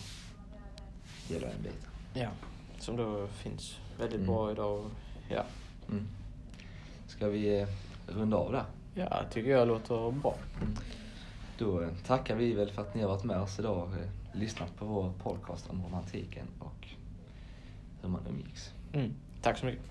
hela 1.29 1.47
den 1.47 1.63
biten. 1.63 1.91
Ja, 2.15 2.29
som 2.79 2.97
då 2.97 3.27
finns 3.27 3.79
väldigt 3.99 4.21
mm. 4.21 4.27
bra 4.27 4.51
idag. 4.51 4.85
Ja. 5.29 5.45
Mm. 5.89 6.09
Ska 7.07 7.29
vi 7.29 7.61
eh, 7.61 7.69
runda 8.07 8.37
av 8.37 8.53
där? 8.53 8.65
Ja, 8.95 9.23
tycker 9.31 9.51
jag 9.51 9.69
låter 9.69 10.11
bra. 10.11 10.37
Mm. 10.63 10.77
Då 11.59 11.83
eh, 11.83 11.89
tackar 12.07 12.37
vi 12.37 12.53
väl 12.53 12.71
för 12.71 12.83
att 12.83 12.95
ni 12.95 13.03
har 13.03 13.09
varit 13.09 13.25
med 13.25 13.41
oss 13.41 13.59
idag 13.59 13.83
och 13.83 13.91
lyssnat 14.39 14.77
på 14.77 14.85
vår 14.85 15.13
podcast 15.23 15.71
om 15.71 15.83
romantiken 15.85 16.47
och 16.59 16.89
hur 18.03 18.09
man 18.09 18.27
umgicks. 18.27 18.73
Mm. 18.93 19.15
Tack 19.43 19.59
så 19.59 19.67
mycket. 19.67 19.85